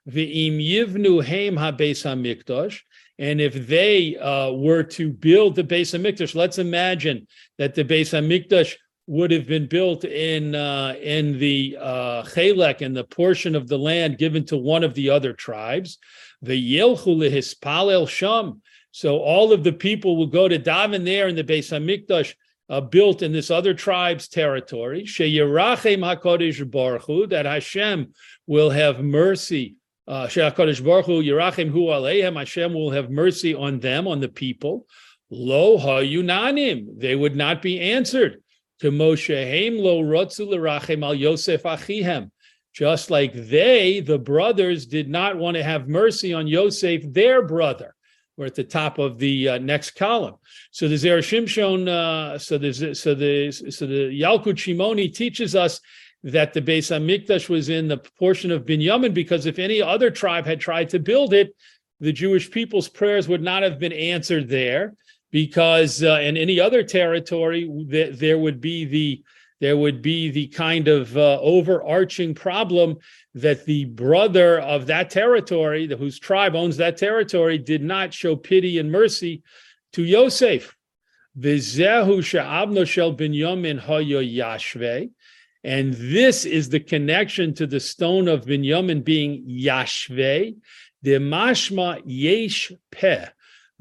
V'im 0.09 0.57
yivnu 0.57 1.23
heim 1.23 1.57
ha-beis 1.57 2.03
ha-mikdash, 2.03 2.79
and 3.21 3.39
if 3.39 3.67
they 3.67 4.17
uh, 4.17 4.51
were 4.51 4.81
to 4.81 5.11
build 5.11 5.55
the 5.55 5.63
Beis 5.63 5.93
Hamikdash, 5.95 6.33
let's 6.33 6.57
imagine 6.57 7.27
that 7.59 7.75
the 7.75 7.85
Beis 7.85 8.09
Hamikdash 8.09 8.75
would 9.05 9.29
have 9.29 9.45
been 9.45 9.67
built 9.67 10.03
in 10.05 10.55
uh, 10.55 10.95
in 10.99 11.37
the 11.37 11.77
uh, 11.79 12.23
Chelek, 12.23 12.81
in 12.81 12.93
the 12.93 13.03
portion 13.03 13.55
of 13.55 13.67
the 13.67 13.77
land 13.77 14.17
given 14.17 14.43
to 14.45 14.57
one 14.57 14.83
of 14.83 14.95
the 14.95 15.11
other 15.11 15.33
tribes. 15.33 15.99
The 16.41 16.57
Yelchu 16.57 17.15
lehispalel 17.15 18.09
sham, 18.09 18.63
so 18.91 19.19
all 19.19 19.53
of 19.53 19.63
the 19.63 19.71
people 19.71 20.17
will 20.17 20.27
go 20.27 20.47
to 20.47 20.59
daven 20.59 21.05
there 21.05 21.27
in 21.27 21.35
the 21.35 21.43
Beis 21.43 21.71
Hamikdash, 21.71 22.33
uh, 22.69 22.81
built 22.81 23.21
in 23.21 23.31
this 23.33 23.51
other 23.51 23.73
tribe's 23.73 24.27
territory. 24.27 25.03
Sheyirachem 25.03 25.99
Hakadosh 25.99 26.69
Baruch 26.69 27.03
Hu, 27.03 27.27
that 27.27 27.45
Hashem 27.45 28.13
will 28.47 28.69
have 28.69 29.03
mercy. 29.03 29.75
Uh, 30.07 30.27
Hakadosh 30.27 30.83
Baruch 30.83 31.05
Hu 31.05 31.23
Yirachem 31.23 31.69
Hu 31.69 31.87
Aleihem. 31.87 32.37
Hashem 32.37 32.73
will 32.73 32.91
have 32.91 33.09
mercy 33.09 33.53
on 33.53 33.79
them, 33.79 34.07
on 34.07 34.19
the 34.19 34.29
people. 34.29 34.87
Lo 35.29 35.77
Hayunanim, 35.77 36.97
they 36.97 37.15
would 37.15 37.35
not 37.35 37.61
be 37.61 37.79
answered. 37.79 38.41
To 38.79 38.89
Moshe 38.89 39.79
Lo 39.79 40.01
Rotzu 40.01 40.47
Lerachem 40.47 41.03
Al 41.03 41.13
Yosef 41.13 41.63
Achihem 41.63 42.31
just 42.73 43.11
like 43.11 43.33
they, 43.33 43.99
the 43.99 44.17
brothers, 44.17 44.85
did 44.85 45.09
not 45.09 45.37
want 45.37 45.57
to 45.57 45.63
have 45.63 45.89
mercy 45.89 46.33
on 46.33 46.47
Yosef, 46.47 47.01
their 47.11 47.45
brother. 47.45 47.93
We're 48.37 48.45
at 48.45 48.55
the 48.55 48.63
top 48.63 48.97
of 48.97 49.19
the 49.19 49.49
uh, 49.49 49.57
next 49.57 49.91
column. 49.91 50.35
So 50.71 50.87
the 50.87 50.95
Zera 50.95 51.19
Shimshon, 51.19 51.87
uh, 51.87 52.37
so 52.37 52.57
the 52.57 52.73
so 52.95 53.13
the 53.13 53.51
so 53.51 53.85
the 53.85 54.21
Yalkut 54.21 54.55
Shimoni 54.55 55.13
teaches 55.13 55.55
us 55.55 55.79
that 56.23 56.53
the 56.53 56.61
Beis 56.61 56.91
Hamikdash 56.91 57.49
was 57.49 57.69
in 57.69 57.87
the 57.87 57.97
portion 57.97 58.51
of 58.51 58.65
Binyamin 58.65 59.13
because 59.13 59.45
if 59.45 59.59
any 59.59 59.81
other 59.81 60.09
tribe 60.09 60.45
had 60.45 60.59
tried 60.59 60.89
to 60.89 60.99
build 60.99 61.33
it, 61.33 61.55
the 61.99 62.11
Jewish 62.11 62.49
people's 62.49 62.87
prayers 62.87 63.27
would 63.27 63.41
not 63.41 63.63
have 63.63 63.79
been 63.79 63.93
answered 63.93 64.47
there 64.47 64.95
because 65.31 66.03
uh, 66.03 66.19
in 66.21 66.37
any 66.37 66.59
other 66.59 66.83
territory 66.83 67.69
th- 67.89 68.17
there 68.17 68.37
would 68.37 68.61
be 68.61 68.85
the 68.85 69.23
there 69.61 69.77
would 69.77 70.01
be 70.01 70.29
the 70.29 70.47
kind 70.47 70.87
of 70.87 71.15
uh, 71.15 71.39
overarching 71.39 72.33
problem 72.33 72.97
that 73.35 73.63
the 73.65 73.85
brother 73.85 74.59
of 74.59 74.87
that 74.87 75.11
territory, 75.11 75.87
whose 75.87 76.19
tribe 76.19 76.55
owns 76.55 76.77
that 76.77 76.97
territory, 76.97 77.59
did 77.59 77.83
not 77.83 78.13
show 78.13 78.35
pity 78.35 78.79
and 78.79 78.91
mercy 78.91 79.43
to 79.93 80.03
Yosef. 80.03 80.75
And 85.63 85.93
this 85.93 86.45
is 86.45 86.69
the 86.69 86.79
connection 86.79 87.53
to 87.53 87.67
the 87.67 87.79
stone 87.79 88.27
of 88.27 88.45
Binyamin 88.45 89.03
being 89.03 89.45
Yashve, 89.47 90.55
the 91.03 91.11
mashma 91.11 92.01
yesh 92.03 92.71
peh. 92.89 93.27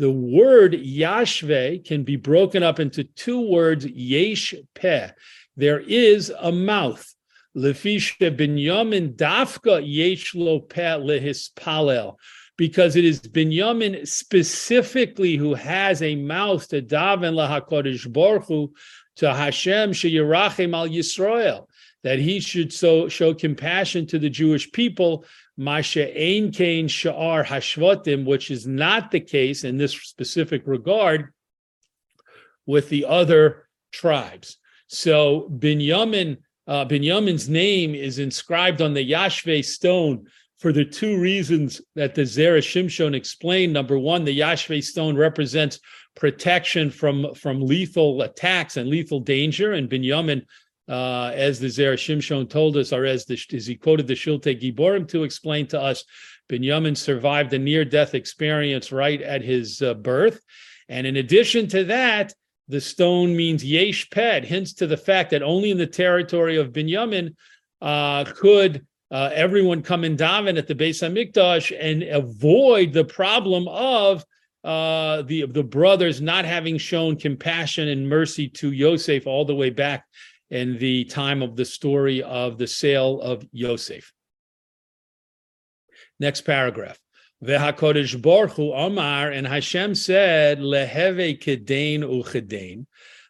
The 0.00 0.10
word 0.10 0.72
Yashve 0.72 1.84
can 1.84 2.04
be 2.04 2.16
broken 2.16 2.62
up 2.62 2.80
into 2.80 3.04
two 3.04 3.42
words, 3.50 3.84
yesh 3.84 4.54
peh 4.74 5.10
there 5.58 5.80
is 5.80 6.32
a 6.40 6.50
mouth. 6.50 7.14
Lefisha 7.54 8.34
binyamin 8.34 9.14
dafka 9.14 9.82
yesh 9.84 10.34
lo 10.34 10.60
lehispalel. 10.60 12.16
Because 12.56 12.96
it 12.96 13.04
is 13.04 13.20
Binyamin 13.20 14.08
specifically 14.08 15.36
who 15.36 15.52
has 15.52 16.00
a 16.00 16.16
mouth 16.16 16.66
to 16.68 16.80
daven 16.80 17.34
lahakodesh 17.34 18.10
baruch 18.10 18.46
Hu, 18.46 18.72
to 19.16 19.34
Hashem 19.34 19.92
sheyirachem 19.92 20.74
al 20.74 20.88
Yisrael, 20.88 21.66
that 22.04 22.18
he 22.18 22.40
should 22.40 22.72
so 22.72 23.06
show 23.08 23.34
compassion 23.34 24.06
to 24.06 24.18
the 24.18 24.30
Jewish 24.30 24.72
people, 24.72 25.26
masha 25.60 26.08
ein 26.18 26.50
kain 26.50 26.88
sha'ar 26.88 27.44
hashvatim, 27.44 28.24
which 28.24 28.50
is 28.50 28.66
not 28.66 29.10
the 29.10 29.20
case 29.20 29.62
in 29.62 29.76
this 29.76 29.92
specific 29.92 30.62
regard 30.64 31.34
with 32.64 32.88
the 32.88 33.04
other 33.04 33.68
tribes. 33.92 34.56
So 34.86 35.50
Binyamin, 35.52 36.38
uh, 36.66 36.86
Binyamin's 36.86 37.48
name 37.50 37.94
is 37.94 38.18
inscribed 38.18 38.80
on 38.80 38.94
the 38.94 39.08
Yashve 39.08 39.62
stone 39.66 40.26
for 40.58 40.72
the 40.72 40.84
two 40.84 41.20
reasons 41.20 41.82
that 41.94 42.14
the 42.14 42.22
Zera 42.22 42.60
Shimshon 42.60 43.14
explained. 43.14 43.74
Number 43.74 43.98
one, 43.98 44.24
the 44.24 44.40
Yashve 44.40 44.82
stone 44.82 45.14
represents 45.14 45.78
protection 46.16 46.90
from, 46.90 47.34
from 47.34 47.60
lethal 47.60 48.22
attacks 48.22 48.78
and 48.78 48.88
lethal 48.88 49.20
danger. 49.20 49.72
And 49.72 49.90
Binyamin, 49.90 50.46
uh, 50.90 51.30
as 51.34 51.60
the 51.60 51.68
Zera 51.68 51.94
Shimshon 51.94 52.50
told 52.50 52.76
us, 52.76 52.92
or 52.92 53.04
as, 53.04 53.24
the, 53.24 53.40
as 53.54 53.66
he 53.66 53.76
quoted 53.76 54.08
the 54.08 54.14
Shiltei 54.14 54.60
Giborim 54.60 55.06
to 55.08 55.22
explain 55.22 55.68
to 55.68 55.80
us, 55.80 56.04
Binyamin 56.50 56.96
survived 56.96 57.52
a 57.52 57.58
near 57.58 57.84
death 57.84 58.14
experience 58.14 58.90
right 58.90 59.22
at 59.22 59.40
his 59.40 59.80
uh, 59.82 59.94
birth. 59.94 60.40
And 60.88 61.06
in 61.06 61.16
addition 61.16 61.68
to 61.68 61.84
that, 61.84 62.34
the 62.66 62.80
stone 62.80 63.36
means 63.36 63.64
yesh 63.64 64.10
ped, 64.10 64.44
hints 64.44 64.72
to 64.74 64.88
the 64.88 64.96
fact 64.96 65.30
that 65.30 65.44
only 65.44 65.70
in 65.70 65.78
the 65.78 65.86
territory 65.86 66.56
of 66.56 66.72
Binyamin 66.72 67.36
uh, 67.80 68.24
could 68.24 68.84
uh, 69.12 69.30
everyone 69.32 69.82
come 69.82 70.02
in 70.02 70.16
daven 70.16 70.58
at 70.58 70.66
the 70.66 70.74
Beis 70.74 71.02
Hamikdash 71.02 71.76
and 71.78 72.02
avoid 72.02 72.92
the 72.92 73.04
problem 73.04 73.68
of 73.68 74.24
uh, 74.62 75.22
the 75.22 75.46
the 75.46 75.62
brothers 75.62 76.20
not 76.20 76.44
having 76.44 76.76
shown 76.76 77.16
compassion 77.16 77.88
and 77.88 78.08
mercy 78.08 78.48
to 78.48 78.72
Yosef 78.72 79.26
all 79.26 79.44
the 79.44 79.54
way 79.54 79.70
back 79.70 80.04
in 80.50 80.78
the 80.78 81.04
time 81.04 81.42
of 81.42 81.56
the 81.56 81.64
story 81.64 82.22
of 82.22 82.58
the 82.58 82.66
sale 82.66 83.20
of 83.20 83.46
Yosef. 83.52 84.12
Next 86.18 86.42
paragraph. 86.42 86.98
Vehakodesh 87.42 88.20
Baruch 88.20 88.52
Hu 88.52 88.72
Amar, 88.72 89.30
and 89.30 89.46
Hashem 89.46 89.94
said, 89.94 90.58
Leheve 90.58 91.40
kedain 91.40 92.00
uchedain. 92.00 92.86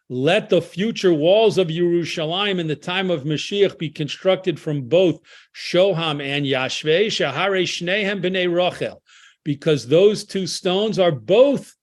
Let 0.09 0.49
the 0.49 0.61
future 0.61 1.13
walls 1.13 1.57
of 1.57 1.69
Yerushalayim 1.69 2.59
in 2.59 2.67
the 2.67 2.75
time 2.75 3.09
of 3.09 3.23
Mashiach 3.23 3.77
be 3.77 3.89
constructed 3.89 4.59
from 4.59 4.89
both 4.89 5.21
Shoham 5.55 6.21
and 6.21 6.45
Yashve, 6.45 7.05
Shahare 7.05 7.63
Shnehem 7.63 8.21
b'nei 8.21 8.49
Rochel, 8.49 8.97
because 9.45 9.87
those 9.87 10.25
two 10.25 10.47
stones 10.47 10.99
are 10.99 11.13
both 11.13 11.73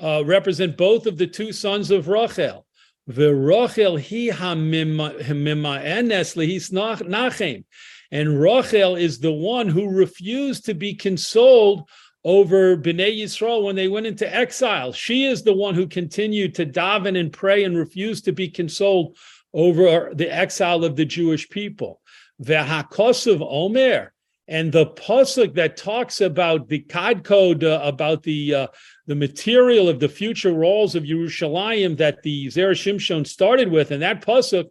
uh, 0.00 0.22
represent 0.24 0.76
both 0.76 1.06
of 1.06 1.18
the 1.18 1.26
two 1.26 1.52
sons 1.52 1.90
of 1.90 2.06
Rachel. 2.06 2.64
V'Rochel 3.10 3.98
hi 3.98 4.36
hamimaenes 4.36 6.36
lehis 6.36 6.70
nachem. 6.70 7.64
And 8.10 8.40
Rachel 8.40 8.94
is 8.94 9.18
the 9.18 9.32
one 9.32 9.68
who 9.68 9.88
refused 9.88 10.66
to 10.66 10.74
be 10.74 10.94
consoled 10.94 11.88
over 12.24 12.76
Bnei 12.76 13.20
Yisrael 13.20 13.64
when 13.64 13.74
they 13.74 13.88
went 13.88 14.06
into 14.06 14.32
exile. 14.32 14.92
She 14.92 15.24
is 15.24 15.42
the 15.42 15.54
one 15.54 15.74
who 15.74 15.86
continued 15.86 16.54
to 16.56 16.66
daven 16.66 17.18
and 17.18 17.32
pray 17.32 17.64
and 17.64 17.76
refused 17.76 18.24
to 18.26 18.32
be 18.32 18.48
consoled 18.48 19.16
over 19.52 20.12
the 20.14 20.32
exile 20.32 20.84
of 20.84 20.94
the 20.94 21.04
Jewish 21.04 21.48
people. 21.48 22.00
V'hakosov 22.42 23.40
Omer, 23.40 24.12
and 24.48 24.72
the 24.72 24.86
pasuk 24.86 25.54
that 25.54 25.76
talks 25.76 26.20
about 26.20 26.68
the 26.68 26.80
code 26.80 27.64
uh, 27.64 27.80
about 27.82 28.22
the 28.22 28.54
uh, 28.54 28.66
the 29.06 29.14
material 29.14 29.88
of 29.88 30.00
the 30.00 30.08
future 30.08 30.54
walls 30.54 30.94
of 30.94 31.04
Yerushalayim 31.04 31.96
that 31.98 32.22
the 32.22 32.46
Zera 32.46 32.72
Shimshon 32.72 33.26
started 33.26 33.70
with, 33.70 33.90
and 33.90 34.02
that 34.02 34.24
pasuk 34.24 34.68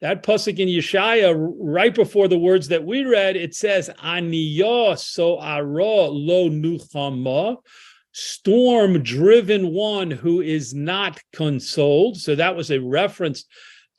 that 0.00 0.22
pasuk 0.22 0.58
in 0.58 0.68
Yeshaya, 0.68 1.34
right 1.58 1.94
before 1.94 2.28
the 2.28 2.38
words 2.38 2.68
that 2.68 2.84
we 2.84 3.04
read, 3.04 3.36
it 3.36 3.54
says, 3.54 3.88
"Aniyo 4.02 4.98
so 4.98 5.38
aro 5.38 6.08
lo 6.10 6.50
nuchama," 6.50 7.56
storm-driven 8.12 9.72
one 9.72 10.10
who 10.10 10.40
is 10.40 10.74
not 10.74 11.20
consoled. 11.32 12.16
So 12.18 12.34
that 12.34 12.54
was 12.54 12.70
a 12.70 12.80
reference 12.80 13.44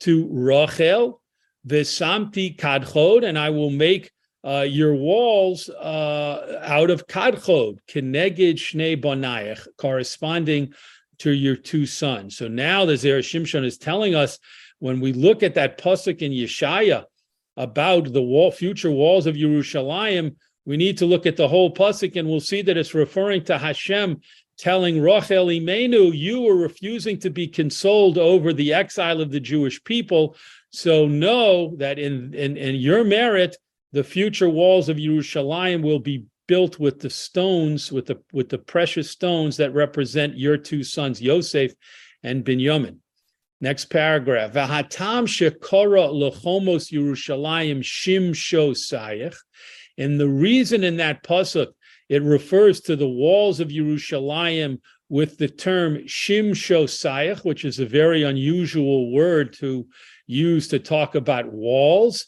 to 0.00 0.28
Rachel, 0.30 1.20
Vesamti 1.66 2.56
kadchod, 2.56 3.24
and 3.24 3.38
I 3.38 3.50
will 3.50 3.70
make 3.70 4.10
uh, 4.46 4.62
your 4.62 4.94
walls 4.94 5.68
uh, 5.68 6.60
out 6.62 6.90
of 6.90 7.06
kadchod, 7.06 7.78
keneged 7.88 8.54
shnei 8.54 9.00
bonayach, 9.00 9.66
corresponding 9.76 10.72
to 11.18 11.32
your 11.32 11.56
two 11.56 11.84
sons. 11.84 12.36
So 12.36 12.46
now 12.46 12.84
the 12.84 12.92
Zera 12.92 13.20
Shimshon 13.20 13.64
is 13.64 13.76
telling 13.76 14.14
us 14.14 14.38
when 14.78 15.00
we 15.00 15.12
look 15.12 15.42
at 15.42 15.54
that 15.54 15.78
pasuk 15.78 16.20
in 16.20 16.30
Yeshaya 16.30 17.04
about 17.56 18.12
the 18.12 18.22
wall, 18.22 18.52
future 18.52 18.90
walls 18.90 19.26
of 19.26 19.34
Yerushalayim, 19.34 20.36
we 20.64 20.76
need 20.76 20.98
to 20.98 21.06
look 21.06 21.26
at 21.26 21.36
the 21.36 21.48
whole 21.48 21.72
pasuk, 21.72 22.16
and 22.16 22.28
we'll 22.28 22.40
see 22.40 22.62
that 22.62 22.76
it's 22.76 22.94
referring 22.94 23.42
to 23.44 23.58
Hashem 23.58 24.20
telling 24.58 25.00
Rachel 25.00 25.46
Imenu, 25.46 26.16
you 26.16 26.40
were 26.42 26.56
refusing 26.56 27.18
to 27.20 27.30
be 27.30 27.46
consoled 27.46 28.16
over 28.16 28.52
the 28.52 28.72
exile 28.72 29.20
of 29.20 29.30
the 29.30 29.40
Jewish 29.40 29.82
people. 29.84 30.36
So 30.70 31.06
know 31.06 31.74
that 31.76 31.98
in, 31.98 32.32
in, 32.34 32.56
in 32.56 32.76
your 32.76 33.04
merit, 33.04 33.56
the 33.96 34.04
future 34.04 34.50
walls 34.50 34.90
of 34.90 34.98
Yerushalayim 34.98 35.82
will 35.82 35.98
be 35.98 36.26
built 36.46 36.78
with 36.78 37.00
the 37.00 37.08
stones, 37.08 37.90
with 37.90 38.04
the 38.04 38.20
with 38.30 38.50
the 38.50 38.58
precious 38.58 39.10
stones 39.10 39.56
that 39.56 39.72
represent 39.72 40.36
your 40.36 40.58
two 40.58 40.84
sons, 40.84 41.22
Yosef 41.22 41.72
and 42.22 42.44
Binyamin. 42.44 42.98
Next 43.62 43.86
paragraph. 43.86 44.52
Vahatam 44.52 45.26
shekora 45.26 46.12
lechomos 46.12 46.92
Yerushalayim 46.92 47.78
shimsho 47.78 48.72
sayich. 48.72 49.34
And 49.96 50.20
the 50.20 50.28
reason 50.28 50.84
in 50.84 50.98
that 50.98 51.22
pasuk 51.22 51.68
it 52.10 52.22
refers 52.22 52.82
to 52.82 52.96
the 52.96 53.08
walls 53.08 53.60
of 53.60 53.68
Yerushalayim 53.68 54.78
with 55.08 55.38
the 55.38 55.48
term 55.48 56.00
shimsho 56.00 56.84
sayich, 56.84 57.46
which 57.46 57.64
is 57.64 57.78
a 57.78 57.86
very 57.86 58.24
unusual 58.24 59.10
word 59.10 59.54
to 59.54 59.86
use 60.26 60.68
to 60.68 60.78
talk 60.78 61.14
about 61.14 61.50
walls. 61.50 62.26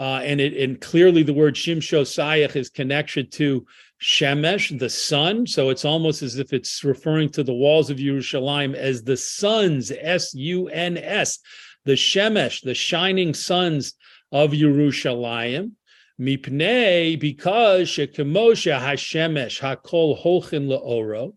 Uh, 0.00 0.22
and 0.24 0.40
it 0.40 0.56
and 0.56 0.80
clearly 0.80 1.22
the 1.22 1.34
word 1.34 1.54
shimsho 1.54 2.00
sayich 2.00 2.56
is 2.56 2.70
connected 2.70 3.30
to 3.30 3.66
Shemesh, 4.02 4.78
the 4.78 4.88
sun. 4.88 5.46
So 5.46 5.68
it's 5.68 5.84
almost 5.84 6.22
as 6.22 6.38
if 6.38 6.54
it's 6.54 6.82
referring 6.82 7.28
to 7.32 7.42
the 7.42 7.52
walls 7.52 7.90
of 7.90 7.98
Yerushalayim 7.98 8.74
as 8.74 9.02
the 9.02 9.18
suns, 9.18 9.92
S 9.92 10.32
U 10.32 10.68
N 10.68 10.96
S, 10.96 11.38
the 11.84 11.92
Shemesh, 11.92 12.62
the 12.62 12.72
shining 12.72 13.34
suns 13.34 13.92
of 14.32 14.52
Yerushalayim. 14.52 15.72
Mipnei, 16.18 17.20
because 17.20 17.88
Shekemosha 17.88 18.80
Hashemesh 18.80 19.60
Hakol 19.60 20.18
Holchin 20.18 20.66
Laoro, 20.66 21.34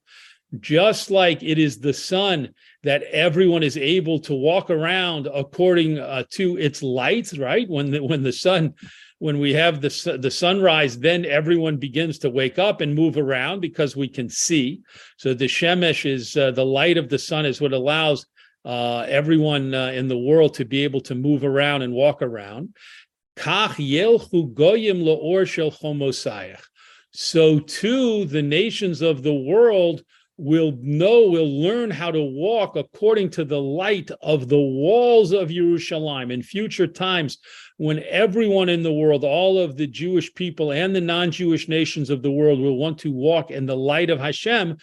just 0.60 1.12
like 1.12 1.44
it 1.44 1.58
is 1.58 1.80
the 1.80 1.94
sun 1.94 2.54
that 2.84 3.04
everyone 3.04 3.64
is 3.64 3.78
able 3.78 4.20
to 4.20 4.34
walk 4.34 4.70
around 4.70 5.28
according 5.34 6.00
uh, 6.00 6.24
to 6.32 6.58
its 6.58 6.84
light, 6.84 7.32
right? 7.38 7.68
When 7.70 7.92
the, 7.92 8.04
when 8.04 8.24
the 8.24 8.34
sun, 8.34 8.74
when 9.20 9.40
we 9.40 9.54
have 9.54 9.80
the 9.80 10.18
the 10.20 10.32
sunrise, 10.32 11.00
then 11.00 11.26
everyone 11.26 11.78
begins 11.78 12.20
to 12.20 12.30
wake 12.30 12.60
up 12.60 12.82
and 12.82 12.94
move 12.94 13.18
around 13.18 13.62
because 13.62 13.96
we 13.96 14.10
can 14.10 14.30
see. 14.30 14.82
So 15.18 15.34
the 15.34 15.46
shemesh 15.46 16.06
is 16.10 16.36
uh, 16.36 16.52
the 16.52 16.66
light 16.66 16.98
of 16.98 17.08
the 17.10 17.20
sun 17.20 17.46
is 17.46 17.62
what 17.62 17.72
allows 17.72 18.26
uh, 18.66 19.06
everyone 19.08 19.74
uh, 19.74 19.88
in 19.88 20.08
the 20.08 20.18
world 20.18 20.54
to 20.56 20.66
be 20.66 20.84
able 20.84 21.02
to 21.02 21.16
move 21.16 21.44
around 21.44 21.84
and 21.84 21.94
walk 21.94 22.22
around. 22.22 22.76
So 27.16 27.60
too, 27.60 28.26
the 28.26 28.42
nations 28.42 29.02
of 29.02 29.24
the 29.24 29.34
world 29.34 30.04
will 30.38 30.74
know, 30.82 31.28
will 31.28 31.62
learn 31.62 31.92
how 31.92 32.12
to 32.12 32.22
walk 32.22 32.76
according 32.76 33.30
to 33.30 33.46
the 33.46 33.62
light 33.62 34.10
of 34.22 34.50
the 34.50 34.58
walls 34.58 35.32
of 35.32 35.50
Jerusalem 35.50 36.32
in 36.32 36.42
future 36.42 36.88
times 36.88 37.38
when 37.78 38.04
everyone 38.10 38.70
in 38.70 38.84
the 38.84 38.94
world, 38.94 39.24
all 39.24 39.60
of 39.60 39.78
the 39.78 39.88
Jewish 39.88 40.34
people 40.34 40.72
and 40.72 40.96
the 40.96 41.02
non-Jewish 41.02 41.68
nations 41.68 42.10
of 42.10 42.22
the 42.22 42.32
world 42.32 42.60
will 42.60 42.78
want 42.78 42.98
to 43.00 43.12
walk 43.12 43.52
in 43.52 43.66
the 43.66 43.78
light 43.78 44.10
of 44.10 44.20
Hashem, 44.20 44.78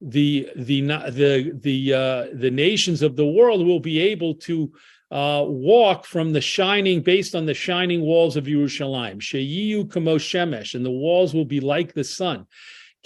the 0.00 0.50
the 0.56 0.80
the 0.82 1.58
the 1.62 1.94
uh, 1.94 2.26
the 2.34 2.50
nations 2.50 3.00
of 3.00 3.16
the 3.16 3.26
world 3.26 3.66
will 3.66 3.80
be 3.80 4.00
able 4.00 4.34
to 4.34 4.72
uh, 5.10 5.44
walk 5.46 6.04
from 6.04 6.32
the 6.32 6.40
shining, 6.40 7.00
based 7.00 7.34
on 7.34 7.46
the 7.46 7.54
shining 7.54 8.02
walls 8.02 8.36
of 8.36 8.44
Jerusalem. 8.44 9.20
Sheyiyu 9.20 9.90
kamo 9.90 10.18
shemesh, 10.18 10.74
and 10.74 10.84
the 10.84 10.90
walls 10.90 11.32
will 11.32 11.44
be 11.44 11.60
like 11.60 11.94
the 11.94 12.04
sun. 12.04 12.46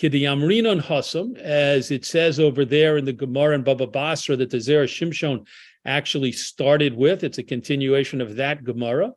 Kidiyamrinon 0.00 0.80
Hasam, 0.80 1.36
as 1.38 1.90
it 1.90 2.04
says 2.04 2.38
over 2.38 2.64
there 2.64 2.98
in 2.98 3.04
the 3.04 3.12
Gemara 3.12 3.56
and 3.56 3.64
Baba 3.64 3.86
Basra 3.86 4.36
that 4.36 4.50
the 4.50 4.58
Zera 4.58 4.84
Shimshon 4.84 5.44
actually 5.84 6.30
started 6.30 6.94
with. 6.94 7.24
It's 7.24 7.38
a 7.38 7.42
continuation 7.42 8.20
of 8.20 8.36
that 8.36 8.62
Gemara. 8.62 9.12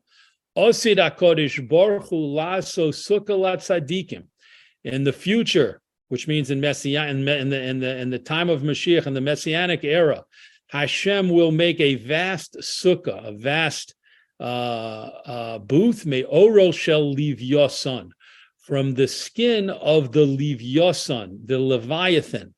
Osid 0.57 0.97
HaKodesh 0.97 1.69
Baruch 1.69 2.07
Laso 2.11 2.89
Sukkalat 2.89 3.57
Tzadikim. 3.57 4.23
In 4.83 5.03
the 5.03 5.13
future, 5.13 5.81
which 6.07 6.27
means 6.27 6.49
in 6.49 6.59
Messiah 6.59 7.07
in, 7.07 7.27
in, 7.27 7.49
the 7.49 7.61
in 7.61 7.79
the 7.79 7.97
in 7.97 8.09
the 8.09 8.17
time 8.17 8.49
of 8.49 8.63
Mashiach 8.63 9.05
in 9.05 9.13
the 9.13 9.21
Messianic 9.21 9.83
era, 9.83 10.25
Hashem 10.69 11.29
will 11.29 11.51
make 11.51 11.79
a 11.79 11.95
vast 11.95 12.57
sukkah, 12.59 13.27
a 13.27 13.31
vast 13.33 13.93
uh, 14.39 14.43
uh, 14.43 15.59
booth. 15.59 16.07
May 16.07 16.23
Oro 16.23 16.71
shall 16.71 17.13
Livyosan 17.13 18.09
from 18.61 18.93
the 18.93 19.07
skin 19.07 19.69
of 19.69 20.11
the 20.11 20.25
Leviosan, 20.25 21.45
the 21.45 21.59
Leviathan. 21.59 22.53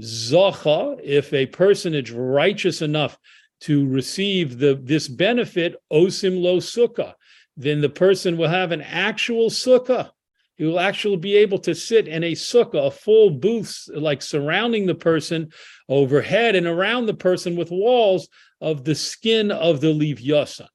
Zacha, 0.00 1.00
if 1.02 1.32
a 1.32 1.46
person 1.46 1.94
is 1.94 2.12
righteous 2.12 2.82
enough 2.82 3.18
to 3.60 3.88
receive 3.88 4.58
the 4.58 4.78
this 4.80 5.08
benefit, 5.08 5.74
osim 5.92 6.40
lo 6.40 6.58
sukkah, 6.58 7.14
then 7.56 7.80
the 7.80 7.88
person 7.88 8.36
will 8.36 8.48
have 8.48 8.70
an 8.70 8.82
actual 8.82 9.50
sukkah. 9.50 10.10
He 10.56 10.64
will 10.64 10.80
actually 10.80 11.16
be 11.16 11.36
able 11.36 11.58
to 11.60 11.74
sit 11.74 12.06
in 12.06 12.22
a 12.22 12.32
sukkah, 12.32 12.88
a 12.88 12.90
full 12.90 13.30
booth, 13.30 13.88
like 13.92 14.22
surrounding 14.22 14.86
the 14.86 14.94
person 14.94 15.50
overhead 15.88 16.54
and 16.56 16.66
around 16.66 17.06
the 17.06 17.14
person 17.14 17.56
with 17.56 17.70
walls 17.70 18.28
of 18.60 18.84
the 18.84 18.94
skin 18.94 19.50
of 19.50 19.80
the 19.80 19.92
Leviosan. 19.92 20.68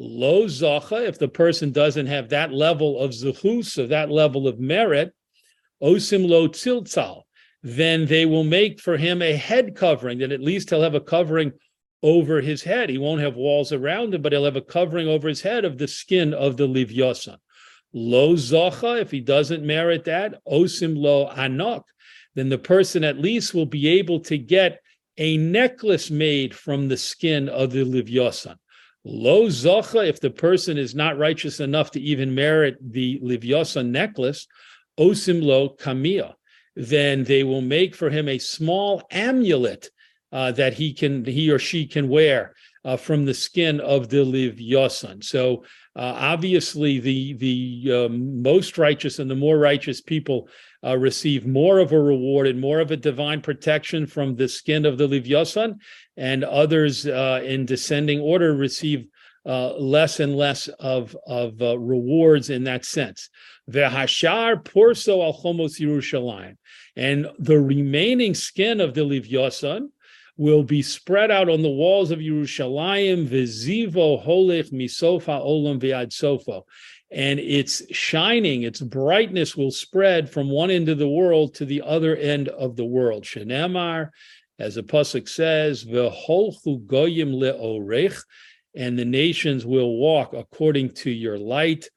Lo 0.00 0.44
zacha, 0.44 1.08
if 1.08 1.18
the 1.18 1.28
person 1.28 1.72
doesn't 1.72 2.06
have 2.06 2.28
that 2.28 2.52
level 2.52 3.00
of 3.00 3.10
zuchus, 3.10 3.78
of 3.78 3.88
that 3.88 4.10
level 4.10 4.46
of 4.46 4.60
merit, 4.60 5.12
osim 5.82 6.28
lo 6.28 6.46
tziltzal, 6.46 7.22
then 7.64 8.06
they 8.06 8.24
will 8.24 8.44
make 8.44 8.80
for 8.80 8.96
him 8.96 9.20
a 9.20 9.32
head 9.32 9.74
covering, 9.74 10.18
that 10.18 10.30
at 10.30 10.40
least 10.40 10.70
he'll 10.70 10.82
have 10.82 10.94
a 10.94 11.00
covering 11.00 11.52
over 12.04 12.40
his 12.40 12.62
head. 12.62 12.88
He 12.88 12.98
won't 12.98 13.20
have 13.22 13.34
walls 13.34 13.72
around 13.72 14.14
him, 14.14 14.22
but 14.22 14.30
he'll 14.30 14.44
have 14.44 14.54
a 14.54 14.62
covering 14.62 15.08
over 15.08 15.28
his 15.28 15.40
head 15.40 15.64
of 15.64 15.78
the 15.78 15.88
skin 15.88 16.32
of 16.32 16.56
the 16.56 16.68
livyosan. 16.68 17.38
Lo 17.92 18.34
zacha, 18.34 19.00
if 19.00 19.10
he 19.10 19.20
doesn't 19.20 19.66
merit 19.66 20.04
that, 20.04 20.40
osim 20.46 20.96
lo 20.96 21.28
anok, 21.34 21.82
then 22.36 22.48
the 22.48 22.58
person 22.58 23.02
at 23.02 23.18
least 23.18 23.52
will 23.52 23.66
be 23.66 23.88
able 23.88 24.20
to 24.20 24.38
get 24.38 24.80
a 25.16 25.36
necklace 25.38 26.08
made 26.08 26.54
from 26.54 26.86
the 26.86 26.96
skin 26.96 27.48
of 27.48 27.72
the 27.72 27.84
livyosan. 27.84 28.56
Lo 29.10 29.46
zocha, 29.46 30.06
if 30.06 30.20
the 30.20 30.28
person 30.28 30.76
is 30.76 30.94
not 30.94 31.16
righteous 31.16 31.60
enough 31.60 31.90
to 31.92 32.00
even 32.00 32.34
merit 32.34 32.76
the 32.78 33.18
livyosa 33.20 33.82
necklace, 33.82 34.46
osim 35.00 35.42
lo 35.42 35.70
kamia, 35.70 36.34
then 36.76 37.24
they 37.24 37.42
will 37.42 37.62
make 37.62 37.94
for 37.94 38.10
him 38.10 38.28
a 38.28 38.36
small 38.36 39.02
amulet 39.10 39.88
uh, 40.30 40.52
that 40.52 40.74
he 40.74 40.92
can 40.92 41.24
he 41.24 41.50
or 41.50 41.58
she 41.58 41.86
can 41.86 42.10
wear 42.10 42.54
uh, 42.84 42.96
from 42.96 43.24
the 43.24 43.34
skin 43.34 43.80
of 43.80 44.08
the 44.08 44.24
livyosan. 44.24 45.22
So 45.22 45.64
uh, 45.96 46.14
obviously, 46.16 47.00
the 47.00 47.34
the 47.34 48.06
um, 48.06 48.42
most 48.42 48.78
righteous 48.78 49.18
and 49.18 49.30
the 49.30 49.34
more 49.34 49.58
righteous 49.58 50.00
people 50.00 50.48
uh, 50.84 50.96
receive 50.96 51.46
more 51.46 51.78
of 51.78 51.92
a 51.92 52.00
reward 52.00 52.46
and 52.46 52.60
more 52.60 52.80
of 52.80 52.90
a 52.90 52.96
divine 52.96 53.40
protection 53.40 54.06
from 54.06 54.36
the 54.36 54.48
skin 54.48 54.86
of 54.86 54.96
the 54.96 55.08
Livyasan, 55.08 55.78
and 56.16 56.44
others 56.44 57.06
uh, 57.06 57.40
in 57.44 57.66
descending 57.66 58.20
order 58.20 58.54
receive 58.54 59.08
uh, 59.46 59.74
less 59.74 60.20
and 60.20 60.36
less 60.36 60.68
of, 60.68 61.16
of 61.26 61.60
uh, 61.62 61.78
rewards 61.78 62.50
in 62.50 62.64
that 62.64 62.84
sense. 62.84 63.30
Vehashar 63.70 64.62
porso 64.64 65.22
al 65.22 65.32
chomos 65.32 65.80
Yerushalayim. 65.80 66.56
And 66.96 67.28
the 67.38 67.58
remaining 67.58 68.34
skin 68.34 68.80
of 68.80 68.94
the 68.94 69.02
Livyasan 69.02 69.88
will 70.38 70.62
be 70.62 70.80
spread 70.80 71.30
out 71.30 71.50
on 71.50 71.60
the 71.60 71.68
walls 71.68 72.10
of 72.10 72.20
Yerushalayim, 72.20 73.28
vizivo 73.28 74.24
holech 74.24 74.72
misofa 74.72 75.44
olam 75.44 75.78
viad 75.78 76.12
sofa 76.12 76.62
and 77.10 77.40
its 77.40 77.82
shining, 77.94 78.62
its 78.62 78.80
brightness 78.80 79.56
will 79.56 79.70
spread 79.70 80.30
from 80.30 80.50
one 80.50 80.70
end 80.70 80.88
of 80.88 80.98
the 80.98 81.08
world 81.08 81.54
to 81.54 81.64
the 81.64 81.82
other 81.82 82.14
end 82.16 82.48
of 82.48 82.76
the 82.76 82.84
world. 82.84 83.24
Shenemar, 83.24 84.10
as 84.58 84.74
the 84.74 84.82
pasuk 84.82 85.28
says, 85.28 85.84
"V'holchu 85.84 86.86
goyim 86.86 87.32
le'orech," 87.32 88.22
and 88.74 88.98
the 88.98 89.06
nations 89.06 89.64
will 89.64 89.96
walk 89.96 90.34
according 90.34 90.90
to 90.90 91.10
your 91.10 91.38
light. 91.38 91.88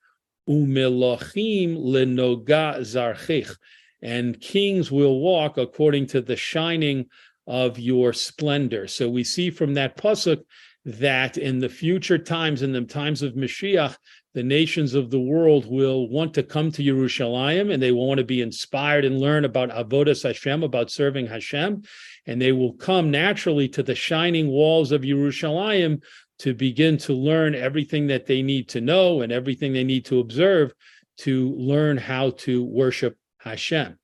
Umelachim 0.48 1.78
lenoga 1.78 2.80
zarchich, 2.80 3.54
and 4.02 4.40
kings 4.40 4.92
will 4.92 5.20
walk 5.20 5.58
according 5.58 6.08
to 6.08 6.22
the 6.22 6.38
shining 6.38 7.08
of 7.52 7.78
your 7.78 8.14
splendor. 8.14 8.88
So 8.88 9.10
we 9.10 9.26
see 9.26 9.50
from 9.50 9.74
that 9.74 9.98
pasuk 9.98 10.42
that 10.86 11.38
in 11.38 11.60
the 11.60 11.68
future 11.68 12.18
times, 12.18 12.62
in 12.62 12.72
the 12.72 12.82
times 12.86 13.22
of 13.22 13.34
Mashiach, 13.34 13.98
the 14.34 14.42
nations 14.42 14.96
of 14.96 15.10
the 15.12 15.20
world 15.20 15.70
will 15.70 16.08
want 16.08 16.34
to 16.36 16.44
come 16.44 16.72
to 16.72 16.82
Yerushalayim 16.82 17.74
and 17.74 17.84
they 17.84 17.92
will 17.92 18.08
want 18.08 18.20
to 18.20 18.24
be 18.24 18.42
inspired 18.42 19.04
and 19.04 19.20
learn 19.20 19.44
about 19.44 19.70
Avodas 19.70 20.24
Hashem, 20.24 20.64
about 20.64 20.90
serving 20.90 21.28
Hashem. 21.28 21.84
And 22.26 22.42
they 22.42 22.54
will 22.54 22.72
come 22.76 23.12
naturally 23.12 23.68
to 23.68 23.84
the 23.84 23.96
shining 23.96 24.48
walls 24.48 24.94
of 24.94 25.02
Yerushalayim 25.02 26.02
to 26.40 26.54
begin 26.54 26.98
to 27.00 27.14
learn 27.14 27.54
everything 27.54 28.08
that 28.08 28.28
they 28.28 28.42
need 28.42 28.70
to 28.70 28.80
know 28.80 29.24
and 29.24 29.34
everything 29.34 29.74
they 29.74 29.84
need 29.84 30.06
to 30.06 30.22
observe 30.22 30.74
to 31.18 31.54
learn 31.58 31.98
how 31.98 32.30
to 32.32 32.64
worship 32.64 33.18
Hashem. 33.40 33.98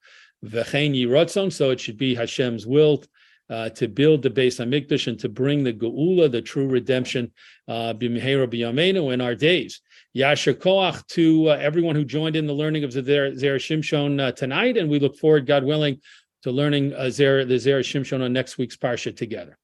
So 0.43 1.71
it 1.71 1.79
should 1.79 1.97
be 1.97 2.13
Hashem's 2.13 2.67
will 2.67 3.03
uh, 3.49 3.69
to 3.69 3.87
build 3.87 4.21
the 4.21 4.29
Beis 4.29 4.59
Hamikdash 4.59 5.07
and 5.07 5.19
to 5.19 5.29
bring 5.29 5.63
the 5.63 5.73
Geula, 5.73 6.31
the 6.31 6.41
true 6.41 6.67
redemption, 6.67 7.31
uh, 7.67 7.93
in 7.99 9.21
our 9.21 9.35
days. 9.35 9.81
Yasher 10.15 10.53
Koach 10.53 11.05
to 11.07 11.49
uh, 11.49 11.53
everyone 11.53 11.95
who 11.95 12.03
joined 12.03 12.35
in 12.35 12.47
the 12.47 12.53
learning 12.53 12.83
of 12.83 12.91
the 12.91 13.01
Zera 13.01 13.33
Shimshon 13.35 14.19
uh, 14.19 14.31
tonight, 14.31 14.77
and 14.77 14.89
we 14.89 14.99
look 14.99 15.17
forward, 15.17 15.45
God 15.45 15.63
willing, 15.63 16.01
to 16.43 16.51
learning 16.51 16.93
uh, 16.93 17.01
Zera, 17.03 17.47
the 17.47 17.55
Zera 17.55 17.81
Shimshon 17.81 18.23
on 18.23 18.33
next 18.33 18.57
week's 18.57 18.77
Parsha 18.77 19.15
together. 19.15 19.57